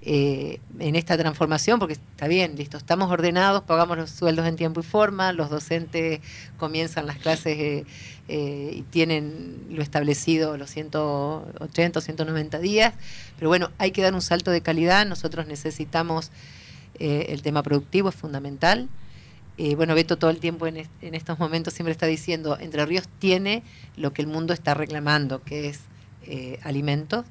eh, 0.02 0.61
en 0.78 0.94
esta 0.94 1.16
transformación, 1.16 1.80
porque 1.80 1.94
está 1.94 2.28
bien, 2.28 2.54
listo, 2.56 2.76
estamos 2.76 3.11
ordenados, 3.11 3.62
pagamos 3.62 3.96
los 3.96 4.11
sueldos 4.11 4.46
en 4.46 4.54
tiempo 4.54 4.80
y 4.80 4.82
forma, 4.85 5.32
los 5.32 5.50
docentes 5.50 6.20
comienzan 6.59 7.06
las 7.06 7.16
clases 7.16 7.59
eh, 7.59 7.85
eh, 8.28 8.70
y 8.72 8.82
tienen 8.82 9.66
lo 9.70 9.82
establecido 9.82 10.56
los 10.56 10.70
180 10.70 11.98
o 11.98 12.02
190 12.02 12.59
días, 12.61 12.94
pero 13.37 13.48
bueno, 13.48 13.70
hay 13.78 13.90
que 13.90 14.02
dar 14.02 14.14
un 14.14 14.22
salto 14.22 14.50
de 14.50 14.61
calidad, 14.61 15.06
nosotros 15.06 15.46
necesitamos, 15.46 16.30
el 16.98 17.42
tema 17.42 17.62
productivo 17.62 18.09
es 18.09 18.14
fundamental. 18.14 18.88
Bueno, 19.76 19.94
Beto 19.94 20.16
todo 20.16 20.30
el 20.30 20.38
tiempo 20.38 20.66
en, 20.66 20.78
est 20.78 20.90
en, 21.02 21.14
estos 21.14 21.38
momentos 21.38 21.74
siempre 21.74 21.92
está 21.92 22.06
diciendo, 22.06 22.56
Entre 22.59 22.87
Ríos 22.87 23.06
tiene 23.18 23.62
lo 23.98 24.14
que 24.14 24.22
el 24.22 24.28
mundo 24.28 24.54
está 24.54 24.72
reclamando, 24.72 25.42
que 25.42 25.68
es 25.68 25.80
alimentos. 26.62 27.26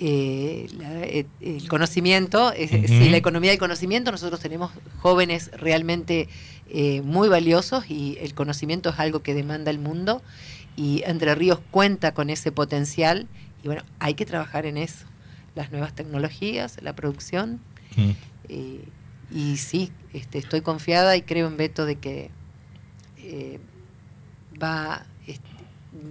Eh, 0.00 0.68
eh, 0.70 1.26
la, 1.40 1.48
el 1.48 1.68
conocimiento, 1.68 2.48
uh 2.48 2.52
-huh. 2.52 2.86
si 2.86 3.08
la 3.08 3.16
economía 3.16 3.50
del 3.50 3.58
conocimiento, 3.58 4.12
nosotros 4.12 4.38
tenemos 4.38 4.70
jóvenes 4.98 5.50
realmente 5.52 6.28
eh, 6.70 7.02
muy 7.02 7.28
valiosos 7.28 7.90
y 7.90 8.16
el 8.20 8.32
conocimiento 8.34 8.90
es 8.90 8.98
algo 9.00 9.22
que 9.24 9.34
demanda 9.34 9.72
el 9.72 9.80
mundo 9.80 10.22
y 10.76 11.02
Entre 11.04 11.34
Ríos 11.34 11.58
cuenta 11.72 12.14
con 12.14 12.30
ese 12.30 12.52
potencial 12.52 13.26
y 13.64 13.66
bueno, 13.66 13.82
hay 13.98 14.14
que 14.14 14.24
trabajar 14.24 14.66
en 14.66 14.76
eso, 14.76 15.04
las 15.56 15.72
nuevas 15.72 15.92
tecnologías, 15.92 16.76
la 16.80 16.94
producción 16.94 17.60
uh 17.96 18.00
-huh. 18.00 18.80
y 19.34 19.56
sí, 19.56 19.90
este, 20.12 20.38
estoy 20.38 20.60
confiada 20.60 21.16
y 21.16 21.22
creo 21.22 21.48
en 21.48 21.56
Beto 21.56 21.84
de 21.86 21.96
que 21.96 22.30
va 24.62 25.04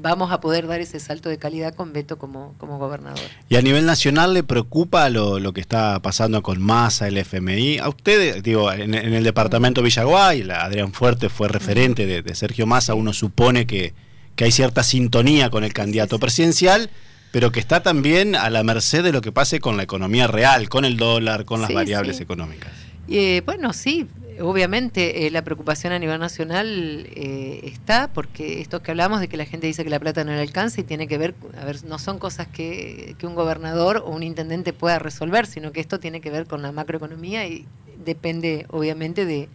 vamos 0.02 0.32
a 0.32 0.40
poder 0.40 0.68
dar 0.68 0.82
ese 0.82 1.00
salto 1.00 1.30
de 1.30 1.38
calidad 1.38 1.74
con 1.74 1.94
Beto 1.94 2.18
como, 2.18 2.54
como 2.58 2.78
gobernador. 2.78 3.20
¿Y 3.50 3.56
a 3.56 3.62
nivel 3.62 3.86
nacional 3.86 4.34
le 4.34 4.44
preocupa 4.44 5.10
lo, 5.10 5.40
lo 5.40 5.54
que 5.54 5.62
está 5.62 6.00
pasando 6.02 6.42
con 6.44 6.62
Massa, 6.62 7.08
el 7.08 7.18
FMI? 7.18 7.80
A 7.80 7.90
ustedes, 7.90 8.44
digo, 8.44 8.72
en, 8.72 8.94
en 8.94 9.14
el 9.14 9.24
departamento 9.24 9.82
Villaguay, 9.82 10.44
la 10.44 10.64
Adrián 10.64 10.94
Fuerte 10.94 11.30
fue 11.30 11.48
referente 11.48 12.06
de, 12.06 12.22
de 12.22 12.36
Sergio 12.36 12.66
Massa, 12.66 12.94
uno 12.94 13.14
supone 13.14 13.66
que, 13.66 13.94
que, 14.36 14.46
hay 14.46 14.52
cierta 14.52 14.84
sintonía 14.84 15.50
con 15.50 15.64
el 15.64 15.74
candidato 15.74 16.20
presidencial, 16.20 16.90
pero 17.32 17.52
que 17.52 17.60
está 17.60 17.84
también 17.84 18.36
a 18.36 18.50
la 18.50 18.64
merced 18.64 19.04
de 19.04 19.12
lo 19.12 19.22
que 19.22 19.32
pase 19.32 19.60
con 19.60 19.78
la 19.78 19.84
economía 19.84 20.28
real, 20.28 20.70
con 20.70 20.86
el 20.86 20.98
dólar, 20.98 21.46
con 21.46 21.62
las 21.62 21.70
sí, 21.70 21.74
variables 21.74 22.20
económicas. 22.22 22.72
Eh, 23.10 23.42
bueno, 23.46 23.74
sí, 23.74 24.08
obviamente 24.42 25.26
eh, 25.26 25.32
la 25.32 25.44
preocupación 25.44 25.94
a 25.94 26.00
nivel 26.00 26.20
nacional 26.20 27.08
eh, 27.16 27.62
está, 27.64 28.10
porque 28.14 28.62
esto 28.62 28.82
que 28.82 28.92
hablamos 28.92 29.20
de 29.20 29.28
que 29.28 29.38
la 29.38 29.46
gente 29.46 29.68
dice 29.68 29.84
que 29.84 29.90
la 29.90 30.00
plata 30.00 30.24
no 30.24 30.32
le 30.32 30.42
alcanza 30.42 30.82
y 30.82 30.84
tiene 30.84 31.08
que 31.08 31.18
ver, 31.18 31.36
a 31.60 31.66
ver, 31.66 31.84
no 31.86 32.00
son 32.00 32.20
cosas 32.20 32.48
que, 32.48 33.16
que 33.18 33.28
un 33.28 33.36
gobernador 33.36 34.04
o 34.06 34.10
un 34.10 34.24
intendente 34.24 34.74
pueda 34.74 35.00
resolver, 35.00 35.46
sino 35.46 35.72
que 35.72 35.80
esto 35.80 36.00
tiene 36.00 36.22
que 36.22 36.30
ver 36.30 36.46
con 36.48 36.62
la 36.62 36.72
macroeconomía 36.72 37.48
y 37.48 37.66
depende 38.06 38.66
obviamente 38.70 39.26
de, 39.26 39.50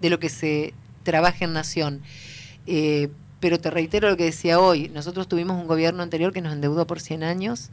de 0.00 0.10
lo 0.10 0.18
que 0.18 0.28
se 0.28 0.74
trabaje 1.02 1.44
en 1.44 1.52
nación. 1.52 2.02
Eh, 2.66 3.08
pero 3.40 3.60
te 3.60 3.70
reitero 3.70 4.10
lo 4.10 4.16
que 4.16 4.24
decía 4.24 4.60
hoy, 4.60 4.88
nosotros 4.88 5.28
tuvimos 5.28 5.60
un 5.60 5.68
gobierno 5.68 6.02
anterior 6.02 6.32
que 6.32 6.40
nos 6.40 6.52
endeudó 6.52 6.86
por 6.86 7.00
100 7.00 7.22
años, 7.22 7.70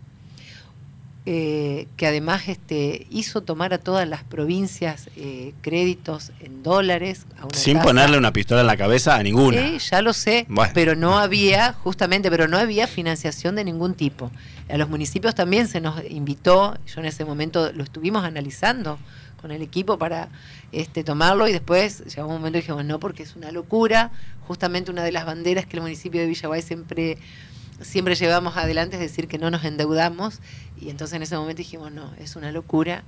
eh, 1.28 1.88
que 1.98 2.06
además 2.06 2.48
este, 2.48 3.08
hizo 3.10 3.42
tomar 3.42 3.74
a 3.74 3.80
todas 3.80 4.08
las 4.08 4.24
provincias 4.24 5.10
eh, 5.16 5.54
créditos 5.62 6.32
en 6.40 6.62
dólares. 6.62 7.26
Sin 7.52 7.80
ponerle 7.80 8.20
una 8.20 8.32
pistola 8.32 8.62
en 8.62 8.68
la 8.68 8.78
cabeza 8.78 9.16
a 9.16 9.24
ninguna. 9.24 9.60
Sí, 9.60 9.80
ya 9.80 10.04
lo 10.04 10.14
sé, 10.14 10.46
pero 10.76 10.96
no 10.96 11.18
había, 11.18 11.74
justamente, 11.74 12.30
pero 12.30 12.48
no 12.48 12.60
había 12.60 12.86
financiación 12.86 13.56
de 13.56 13.64
ningún 13.64 13.96
tipo. 13.96 14.32
A 14.70 14.78
los 14.78 14.88
municipios 14.88 15.34
también 15.34 15.68
se 15.68 15.82
nos 15.82 16.00
invitó, 16.10 16.78
yo 16.86 17.00
en 17.00 17.06
ese 17.06 17.26
momento 17.26 17.72
lo 17.74 17.84
estuvimos 17.84 18.24
analizando 18.24 19.00
con 19.42 19.52
el 19.52 19.64
equipo 19.64 19.98
para 19.98 20.30
este, 20.72 21.04
tomarlo 21.04 21.48
y 21.48 21.54
después 21.54 22.04
llegó 22.16 22.28
un 22.28 22.36
momento 22.36 22.58
y 22.58 22.62
dijimos 22.62 22.86
no 22.86 23.00
porque 23.00 23.24
es 23.24 23.36
una 23.36 23.52
locura, 23.52 24.12
justamente 24.48 24.92
una 24.92 25.04
de 25.04 25.12
las 25.12 25.26
banderas 25.26 25.66
que 25.66 25.78
el 25.78 25.82
municipio 25.82 26.22
de 26.22 26.28
Villaguay 26.28 26.62
siempre 26.62 27.18
siempre 27.82 28.16
llevamos 28.16 28.58
adelante 28.58 28.96
es 28.96 29.02
decir 29.02 29.28
que 29.28 29.38
no 29.38 29.52
nos 29.52 29.64
endeudamos 29.64 30.40
y 30.80 30.90
entonces 30.90 31.16
en 31.16 31.24
ese 31.24 31.38
momento 31.38 31.58
dijimos 31.58 31.92
no, 31.92 32.14
es 32.20 32.36
una 32.36 32.52
locura, 32.52 33.04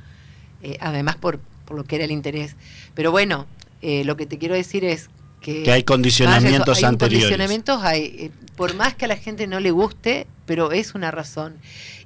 eh, 0.62 0.78
además 0.82 1.16
por, 1.16 1.40
por, 1.66 1.78
lo 1.78 1.84
que 1.84 1.96
era 1.96 2.06
el 2.06 2.12
interés. 2.12 2.56
Pero 2.94 3.12
bueno, 3.12 3.46
eh, 3.82 4.04
lo 4.04 4.18
que 4.18 4.26
te 4.26 4.38
quiero 4.38 4.56
decir 4.56 4.84
es 4.84 5.10
que, 5.42 5.64
que 5.64 5.72
hay 5.72 5.84
condicionamientos 5.84 6.78
hay 6.78 6.84
anteriores. 6.86 7.26
Condicionamientos 7.26 7.84
hay, 7.84 8.04
eh, 8.04 8.32
por 8.56 8.76
más 8.76 8.96
que 8.96 9.06
a 9.06 9.08
la 9.08 9.18
gente 9.18 9.48
no 9.48 9.60
le 9.60 9.72
guste, 9.72 10.28
pero 10.46 10.72
es 10.72 10.96
una 10.96 11.12
razón. 11.12 11.56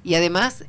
Y 0.04 0.14
además, 0.14 0.64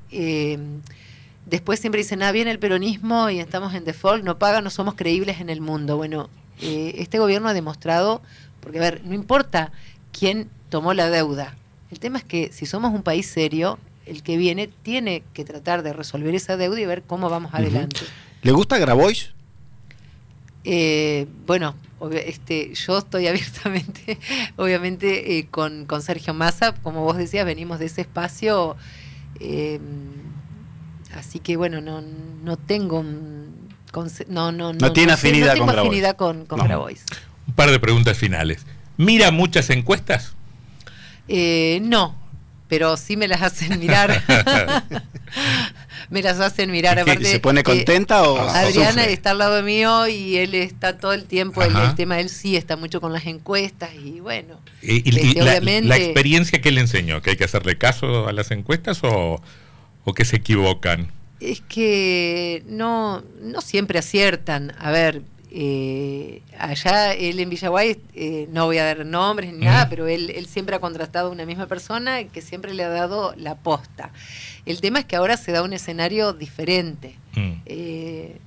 después 1.46 1.80
siempre 1.80 2.02
dicen, 2.02 2.22
ah, 2.22 2.32
viene 2.32 2.52
el 2.52 2.60
peronismo 2.60 3.30
y 3.30 3.40
estamos 3.40 3.74
en 3.74 3.84
default, 3.84 4.24
no 4.24 4.38
paga, 4.38 4.62
no 4.62 4.70
somos 4.70 4.94
creíbles 4.94 5.42
en 5.42 5.50
el 5.50 5.60
mundo. 5.60 5.98
Bueno, 5.98 6.30
este 6.62 7.18
gobierno 7.18 7.50
ha 7.50 7.54
demostrado, 7.54 8.22
porque 8.62 8.78
a 8.78 8.82
ver, 8.82 9.02
no 9.04 9.16
importa 9.16 9.72
quién 10.18 10.50
tomó 10.70 10.94
la 10.94 11.10
deuda, 11.10 11.56
el 11.94 12.00
tema 12.00 12.18
es 12.18 12.24
que 12.24 12.52
si 12.52 12.66
somos 12.66 12.92
un 12.92 13.04
país 13.04 13.28
serio, 13.28 13.78
el 14.08 14.24
que 14.24 14.36
viene 14.36 14.68
tiene 14.68 15.24
que 15.34 15.46
tratar 15.46 15.84
de 15.84 15.94
resolver 15.94 16.34
esa 16.34 16.58
deuda 16.58 16.82
y 16.82 16.86
ver 16.86 17.04
cómo 17.04 17.30
vamos 17.30 17.54
adelante. 17.54 18.02
¿Le 18.42 18.52
gusta 18.52 18.80
Grabois? 18.80 19.32
Eh, 20.66 21.28
bueno, 21.46 21.76
este, 22.26 22.74
yo 22.74 22.98
estoy 22.98 23.28
abiertamente, 23.34 24.18
obviamente, 24.56 25.38
eh, 25.38 25.48
con, 25.50 25.86
Sergio 26.02 26.34
Massa, 26.34 26.74
como 26.74 27.04
vos 27.04 27.16
decías, 27.16 27.46
venimos 27.46 27.78
de 27.78 27.86
ese 27.86 28.02
espacio, 28.02 28.76
eh, 29.40 29.80
así 31.16 31.38
que 31.38 31.58
bueno, 31.58 31.80
no, 31.80 32.02
no 32.02 32.58
tengo 32.58 33.04
no, 33.04 34.52
no, 34.52 34.74
no, 34.74 34.94
tiene 34.94 35.14
afinidad, 35.14 35.56
con, 35.56 35.70
afinidad 35.70 36.16
con, 36.16 36.46
con 36.48 36.60
Grabois. 36.60 37.06
Un 37.48 37.54
par 37.54 37.70
de 37.70 37.80
preguntas 37.80 38.18
finales. 38.18 38.66
¿Mira 38.98 39.30
muchas 39.30 39.70
encuestas? 39.70 40.34
Eh, 41.28 41.80
no, 41.84 42.16
pero 42.68 42.98
sí 42.98 43.18
me 43.18 43.28
las 43.28 43.42
hacen 43.42 43.80
mirar. 43.80 44.24
me 46.10 46.22
las 46.22 46.40
hacen 46.40 46.72
mirar. 46.72 47.00
Aparte, 47.00 47.26
¿Se 47.26 47.40
pone 47.40 47.64
contenta 47.64 48.24
o 48.24 48.40
Adriana 48.40 49.06
está 49.06 49.32
al 49.32 49.38
lado 49.38 49.64
mío 49.64 50.08
y 50.08 50.38
él 50.38 50.56
está 50.56 50.98
todo 50.98 51.14
el 51.14 51.26
tiempo, 51.26 51.62
el, 51.62 51.76
el, 51.76 51.96
tema 51.96 52.20
él 52.20 52.30
sí 52.30 52.56
está 52.56 52.76
mucho 52.76 53.00
con 53.00 53.14
las 53.14 53.26
encuestas 53.26 53.92
y 53.94 54.20
bueno. 54.20 54.60
¿Y, 54.82 55.08
este, 55.08 55.42
la, 55.42 55.60
la, 55.60 55.98
experiencia 55.98 56.62
que 56.62 56.72
le 56.72 56.82
enseñó? 56.82 57.22
¿Que 57.22 57.32
hay 57.32 57.38
que 57.38 57.46
hacerle 57.46 57.78
caso 57.78 58.28
a 58.28 58.32
las 58.32 58.52
encuestas 58.52 59.00
o, 59.04 59.42
o 60.04 60.14
que 60.14 60.26
se 60.26 60.38
equivocan? 60.38 61.12
Es 61.40 61.62
que 61.62 62.64
no, 62.68 63.24
no 63.42 63.62
siempre 63.62 64.00
aciertan. 64.00 64.74
A 64.80 64.92
ver, 64.92 65.22
eh, 65.56 66.42
allá 66.58 67.14
él 67.14 67.40
en 67.40 67.48
Villaguay, 67.48 68.02
eh, 68.16 68.48
no 68.52 68.66
voy 68.66 68.80
a 68.80 68.86
dar 68.86 69.06
nombres 69.06 69.54
ni 69.54 69.66
nada, 69.66 69.88
pero 69.88 70.08
él, 70.08 70.32
él, 70.32 70.48
siempre 70.48 70.76
ha 70.76 70.80
contratado 70.80 71.28
a 71.28 71.32
una 71.32 71.46
misma 71.46 71.68
persona 71.68 72.24
que 72.24 72.42
siempre 72.42 72.74
le 72.74 72.84
ha 72.84 72.90
dado 72.90 73.36
la 73.38 73.54
posta. 73.54 74.10
El 74.66 74.82
tema 74.82 74.98
es 74.98 75.06
que 75.06 75.16
ahora 75.16 75.38
se 75.38 75.52
da 75.52 75.62
un 75.62 75.72
escenario 75.72 76.34
diferente. 76.34 77.16
Mm. 77.36 77.52
Eh, 77.68 78.40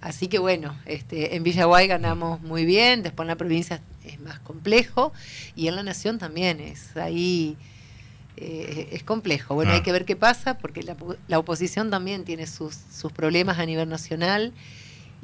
así 0.00 0.28
que 0.28 0.38
bueno, 0.38 0.76
este, 0.86 1.34
en 1.34 1.42
Villaguay 1.42 1.88
ganamos 1.88 2.40
muy 2.40 2.64
bien, 2.64 3.02
después 3.02 3.24
en 3.24 3.28
la 3.28 3.36
provincia 3.36 3.82
es 4.04 4.20
más 4.20 4.38
complejo 4.38 5.12
y 5.56 5.66
en 5.66 5.74
la 5.74 5.82
nación 5.82 6.18
también 6.18 6.60
es 6.60 6.96
ahí. 6.96 7.56
es 8.36 9.02
complejo. 9.02 9.56
Bueno, 9.56 9.72
hay 9.72 9.80
ah. 9.80 9.82
que 9.82 9.90
ver 9.90 10.04
qué 10.04 10.14
pasa, 10.14 10.56
porque 10.56 10.84
la, 10.84 10.94
la 11.26 11.40
oposición 11.40 11.90
también 11.90 12.22
tiene 12.22 12.46
sus, 12.46 12.76
sus 12.92 13.10
problemas 13.10 13.58
a 13.58 13.66
nivel 13.66 13.88
nacional 13.88 14.52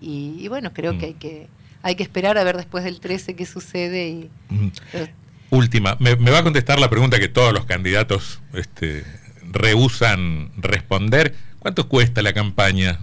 y, 0.03 0.49
bueno, 0.49 0.73
creo 0.73 0.99
que 0.99 1.07
mm. 1.07 1.09
hay 1.09 1.15
que 1.15 1.49
hay 1.83 1.97
que 1.97 2.03
esperar 2.03 2.39
a 2.39 2.45
ver 2.45 2.57
después 2.57 2.85
del 2.85 3.01
13 3.01 3.35
qué 3.35 3.47
sucede. 3.47 4.09
Y, 4.09 4.31
mm. 4.49 4.71
Última, 5.51 5.97
me, 5.99 6.15
va 6.15 6.39
a 6.39 6.43
contestar 6.43 6.79
la 6.79 6.89
pregunta 6.89 7.19
que 7.19 7.29
todos 7.29 7.53
los 7.53 7.67
candidatos 7.67 8.41
este, 8.55 9.05
rehusan 9.51 10.51
responder. 10.57 11.35
¿Cuánto 11.59 11.89
cuesta 11.89 12.23
la 12.23 12.33
campaña? 12.33 13.01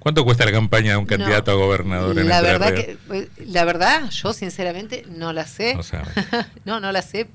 ¿Cuánto 0.00 0.24
cuesta 0.24 0.44
la 0.44 0.52
campaña 0.52 0.92
de 0.92 0.96
un 0.96 1.06
candidato 1.06 1.50
a 1.50 1.54
gobernador 1.54 2.18
en 2.18 2.28
la 2.28 2.40
verdad 2.40 2.72
que 2.72 2.96
pues, 3.06 3.28
La 3.44 3.64
verdad, 3.64 4.10
yo 4.10 4.32
sinceramente 4.32 5.04
no 5.08 5.32
la 5.32 5.46
sé. 5.46 5.78
no, 6.64 6.80
no 6.80 6.92
la 6.92 7.02
sé 7.02 7.28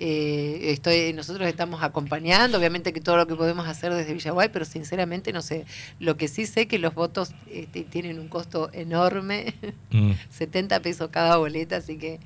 eh, 0.00 0.70
estoy, 0.72 1.12
nosotros 1.12 1.48
estamos 1.48 1.82
acompañando, 1.82 2.58
obviamente 2.58 2.92
que 2.92 3.00
todo 3.00 3.16
lo 3.16 3.26
que 3.26 3.34
podemos 3.34 3.66
hacer 3.66 3.92
desde 3.92 4.14
Villaguay, 4.14 4.48
pero 4.52 4.64
sinceramente 4.64 5.32
no 5.32 5.42
sé. 5.42 5.64
Lo 5.98 6.16
que 6.16 6.28
sí 6.28 6.46
sé 6.46 6.68
que 6.68 6.78
los 6.78 6.94
votos 6.94 7.32
este, 7.50 7.82
tienen 7.82 8.18
un 8.18 8.28
costo 8.28 8.70
enorme, 8.72 9.54
70 10.30 10.78
mm. 10.78 10.82
pesos 10.82 11.10
cada 11.10 11.36
boleta, 11.36 11.76
así 11.76 11.96
que... 11.96 12.20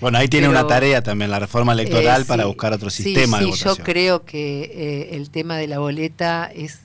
Bueno, 0.00 0.18
ahí 0.18 0.28
tiene 0.28 0.48
una 0.48 0.64
tarea 0.64 1.02
también 1.02 1.28
la 1.28 1.40
reforma 1.40 1.72
electoral 1.72 2.22
eh, 2.22 2.24
para 2.24 2.44
buscar 2.44 2.72
otro 2.72 2.88
sistema 2.88 3.40
sí, 3.40 3.50
yo 3.50 3.74
creo 3.74 4.24
que 4.24 4.62
eh, 4.62 5.16
el 5.16 5.30
tema 5.30 5.56
de 5.56 5.66
la 5.66 5.80
boleta 5.80 6.48
es 6.54 6.82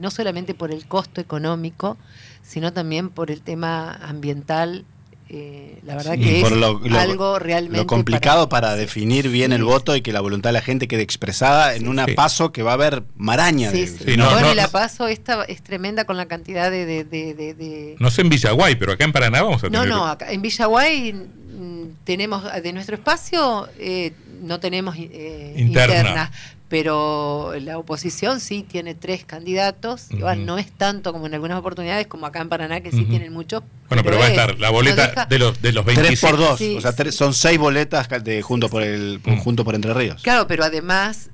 no 0.00 0.10
solamente 0.10 0.52
por 0.52 0.72
el 0.72 0.86
costo 0.86 1.20
económico, 1.20 1.96
sino 2.42 2.72
también 2.72 3.10
por 3.10 3.30
el 3.30 3.42
tema 3.42 3.92
ambiental 3.92 4.84
eh, 5.28 5.80
la 5.84 5.96
verdad 5.96 6.14
que 6.14 6.40
es 6.40 6.52
algo 6.94 7.38
realmente. 7.40 7.78
Lo 7.78 7.86
complicado 7.86 8.48
para, 8.48 8.76
definir 8.76 9.28
bien 9.28 9.52
el 9.52 9.64
voto 9.64 9.96
y 9.96 10.02
que 10.02 10.12
la 10.12 10.20
voluntad 10.20 10.50
de 10.50 10.54
la 10.54 10.62
gente 10.62 10.86
quede 10.86 11.02
expresada 11.02 11.74
en 11.74 11.88
una 11.88 12.06
paso 12.06 12.52
que 12.52 12.62
va 12.62 12.72
a 12.72 12.74
haber 12.74 13.02
maraña. 13.16 13.72
De, 13.72 13.90
bueno, 14.16 14.54
la 14.54 14.68
paso 14.68 15.08
esta 15.08 15.42
es 15.44 15.62
tremenda 15.62 16.04
con 16.04 16.16
la 16.16 16.26
cantidad 16.26 16.70
de, 16.70 17.96
No 17.98 18.10
sé 18.10 18.22
en 18.22 18.28
Villaguay, 18.28 18.76
pero 18.76 18.92
acá 18.92 19.04
en 19.04 19.12
Paraná 19.12 19.42
vamos 19.42 19.64
a 19.64 19.68
tener. 19.68 19.88
No, 19.88 19.96
no, 19.96 20.06
acá 20.06 20.30
en 20.30 20.42
Villaguay 20.42 21.12
mm, 21.12 21.84
tenemos 22.04 22.44
de 22.62 22.72
nuestro 22.72 22.94
espacio, 22.94 23.68
eh, 23.78 24.12
no 24.42 24.60
tenemos 24.60 24.96
eh, 24.96 25.54
interna 25.56 26.30
pero 26.68 27.52
la 27.60 27.78
oposición 27.78 28.40
sí 28.40 28.64
tiene 28.68 28.94
tres 28.94 29.24
candidatos, 29.24 30.08
no 30.10 30.58
es 30.58 30.70
tanto 30.72 31.12
como 31.12 31.26
en 31.26 31.34
algunas 31.34 31.58
oportunidades 31.58 32.06
como 32.08 32.26
acá 32.26 32.40
en 32.40 32.48
Paraná 32.48 32.80
que 32.80 32.90
sí 32.90 33.04
tienen 33.04 33.32
muchos. 33.32 33.62
Bueno, 33.88 34.02
pero, 34.02 34.18
va 34.18 34.26
a 34.26 34.28
estar 34.28 34.58
la 34.58 34.70
boleta 34.70 35.26
de 35.28 35.38
los 35.38 35.60
de 35.62 35.72
los 35.72 35.84
26 35.84 36.20
3 36.20 36.30
por 36.30 36.38
2, 36.38 36.60
o 36.76 36.80
sea, 36.80 37.12
son 37.12 37.34
seis 37.34 37.58
boletas 37.58 38.08
de 38.22 38.42
junto 38.42 38.68
por 38.68 38.82
el 38.82 39.20
junto 39.42 39.64
por 39.64 39.74
Entre 39.74 39.94
Ríos. 39.94 40.22
Claro, 40.22 40.46
pero 40.46 40.64
además 40.64 41.30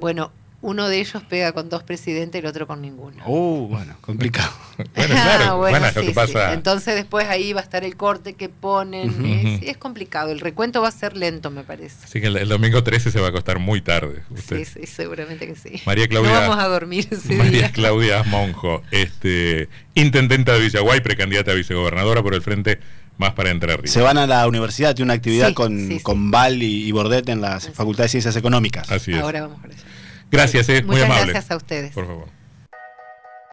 bueno, 0.00 0.32
uno 0.62 0.88
de 0.88 1.00
ellos 1.00 1.22
pega 1.22 1.52
con 1.52 1.70
dos 1.70 1.82
presidentes 1.82 2.38
y 2.38 2.44
el 2.44 2.46
otro 2.46 2.66
con 2.66 2.82
ninguno. 2.82 3.22
Uh, 3.26 3.66
bueno, 3.66 3.96
complicado. 4.02 4.52
bueno, 4.76 5.14
claro, 5.14 5.44
ah, 5.44 5.54
bueno, 5.54 5.86
lo 5.94 6.02
que 6.02 6.10
pasa. 6.10 6.52
Entonces 6.52 6.96
después 6.96 7.28
ahí 7.28 7.54
va 7.54 7.60
a 7.60 7.62
estar 7.62 7.82
el 7.82 7.96
corte 7.96 8.34
que 8.34 8.50
ponen. 8.50 9.60
es, 9.62 9.78
complicado. 9.78 10.30
El 10.30 10.40
recuento 10.40 10.82
va 10.82 10.88
a 10.88 10.92
ser 10.92 11.16
lento, 11.16 11.50
me 11.50 11.64
parece. 11.64 12.04
Así 12.04 12.20
que 12.20 12.26
el, 12.26 12.48
domingo 12.48 12.84
13 12.84 13.10
se 13.10 13.20
va 13.20 13.26
a 13.26 13.30
acostar 13.30 13.58
muy 13.58 13.80
tarde. 13.80 14.22
Sí, 14.48 14.64
sí, 14.66 14.86
seguramente 14.86 15.46
que 15.46 15.56
sí. 15.56 15.80
María 15.86 16.06
Claudia. 16.08 16.32
No 16.32 16.40
vamos 16.40 16.58
a 16.58 16.68
dormir 16.68 17.08
ese 17.10 17.34
María 17.36 17.72
Claudia 17.72 18.22
Monjo, 18.24 18.82
este, 18.90 19.70
intendenta 19.94 20.52
de 20.52 20.60
Villaguay, 20.60 21.00
precandidata 21.00 21.52
a 21.52 21.54
vicegobernadora 21.54 22.22
por 22.22 22.34
el 22.34 22.42
frente 22.42 22.80
más 23.16 23.32
para 23.32 23.50
entrar. 23.50 23.80
Se 23.84 24.00
van 24.00 24.18
a 24.18 24.26
la 24.26 24.46
universidad, 24.46 24.94
tiene 24.94 25.06
una 25.06 25.14
actividad 25.14 25.54
con, 25.54 25.98
con 26.00 26.30
Val 26.30 26.62
y, 26.62 26.90
Bordet 26.92 27.28
en 27.30 27.40
la 27.40 27.60
Facultad 27.60 28.04
de 28.04 28.08
Ciencias 28.08 28.36
Económicas. 28.36 28.90
Así 28.90 29.12
es. 29.12 29.20
Ahora 29.20 29.42
vamos 29.42 29.64
a 29.64 29.68
eso. 29.68 29.84
Gracias, 30.30 30.68
eh, 30.68 30.82
muy 30.82 31.00
amable. 31.00 31.32
Gracias 31.32 31.50
a 31.50 31.56
ustedes. 31.56 31.92
Por 31.92 32.06
favor. 32.06 32.39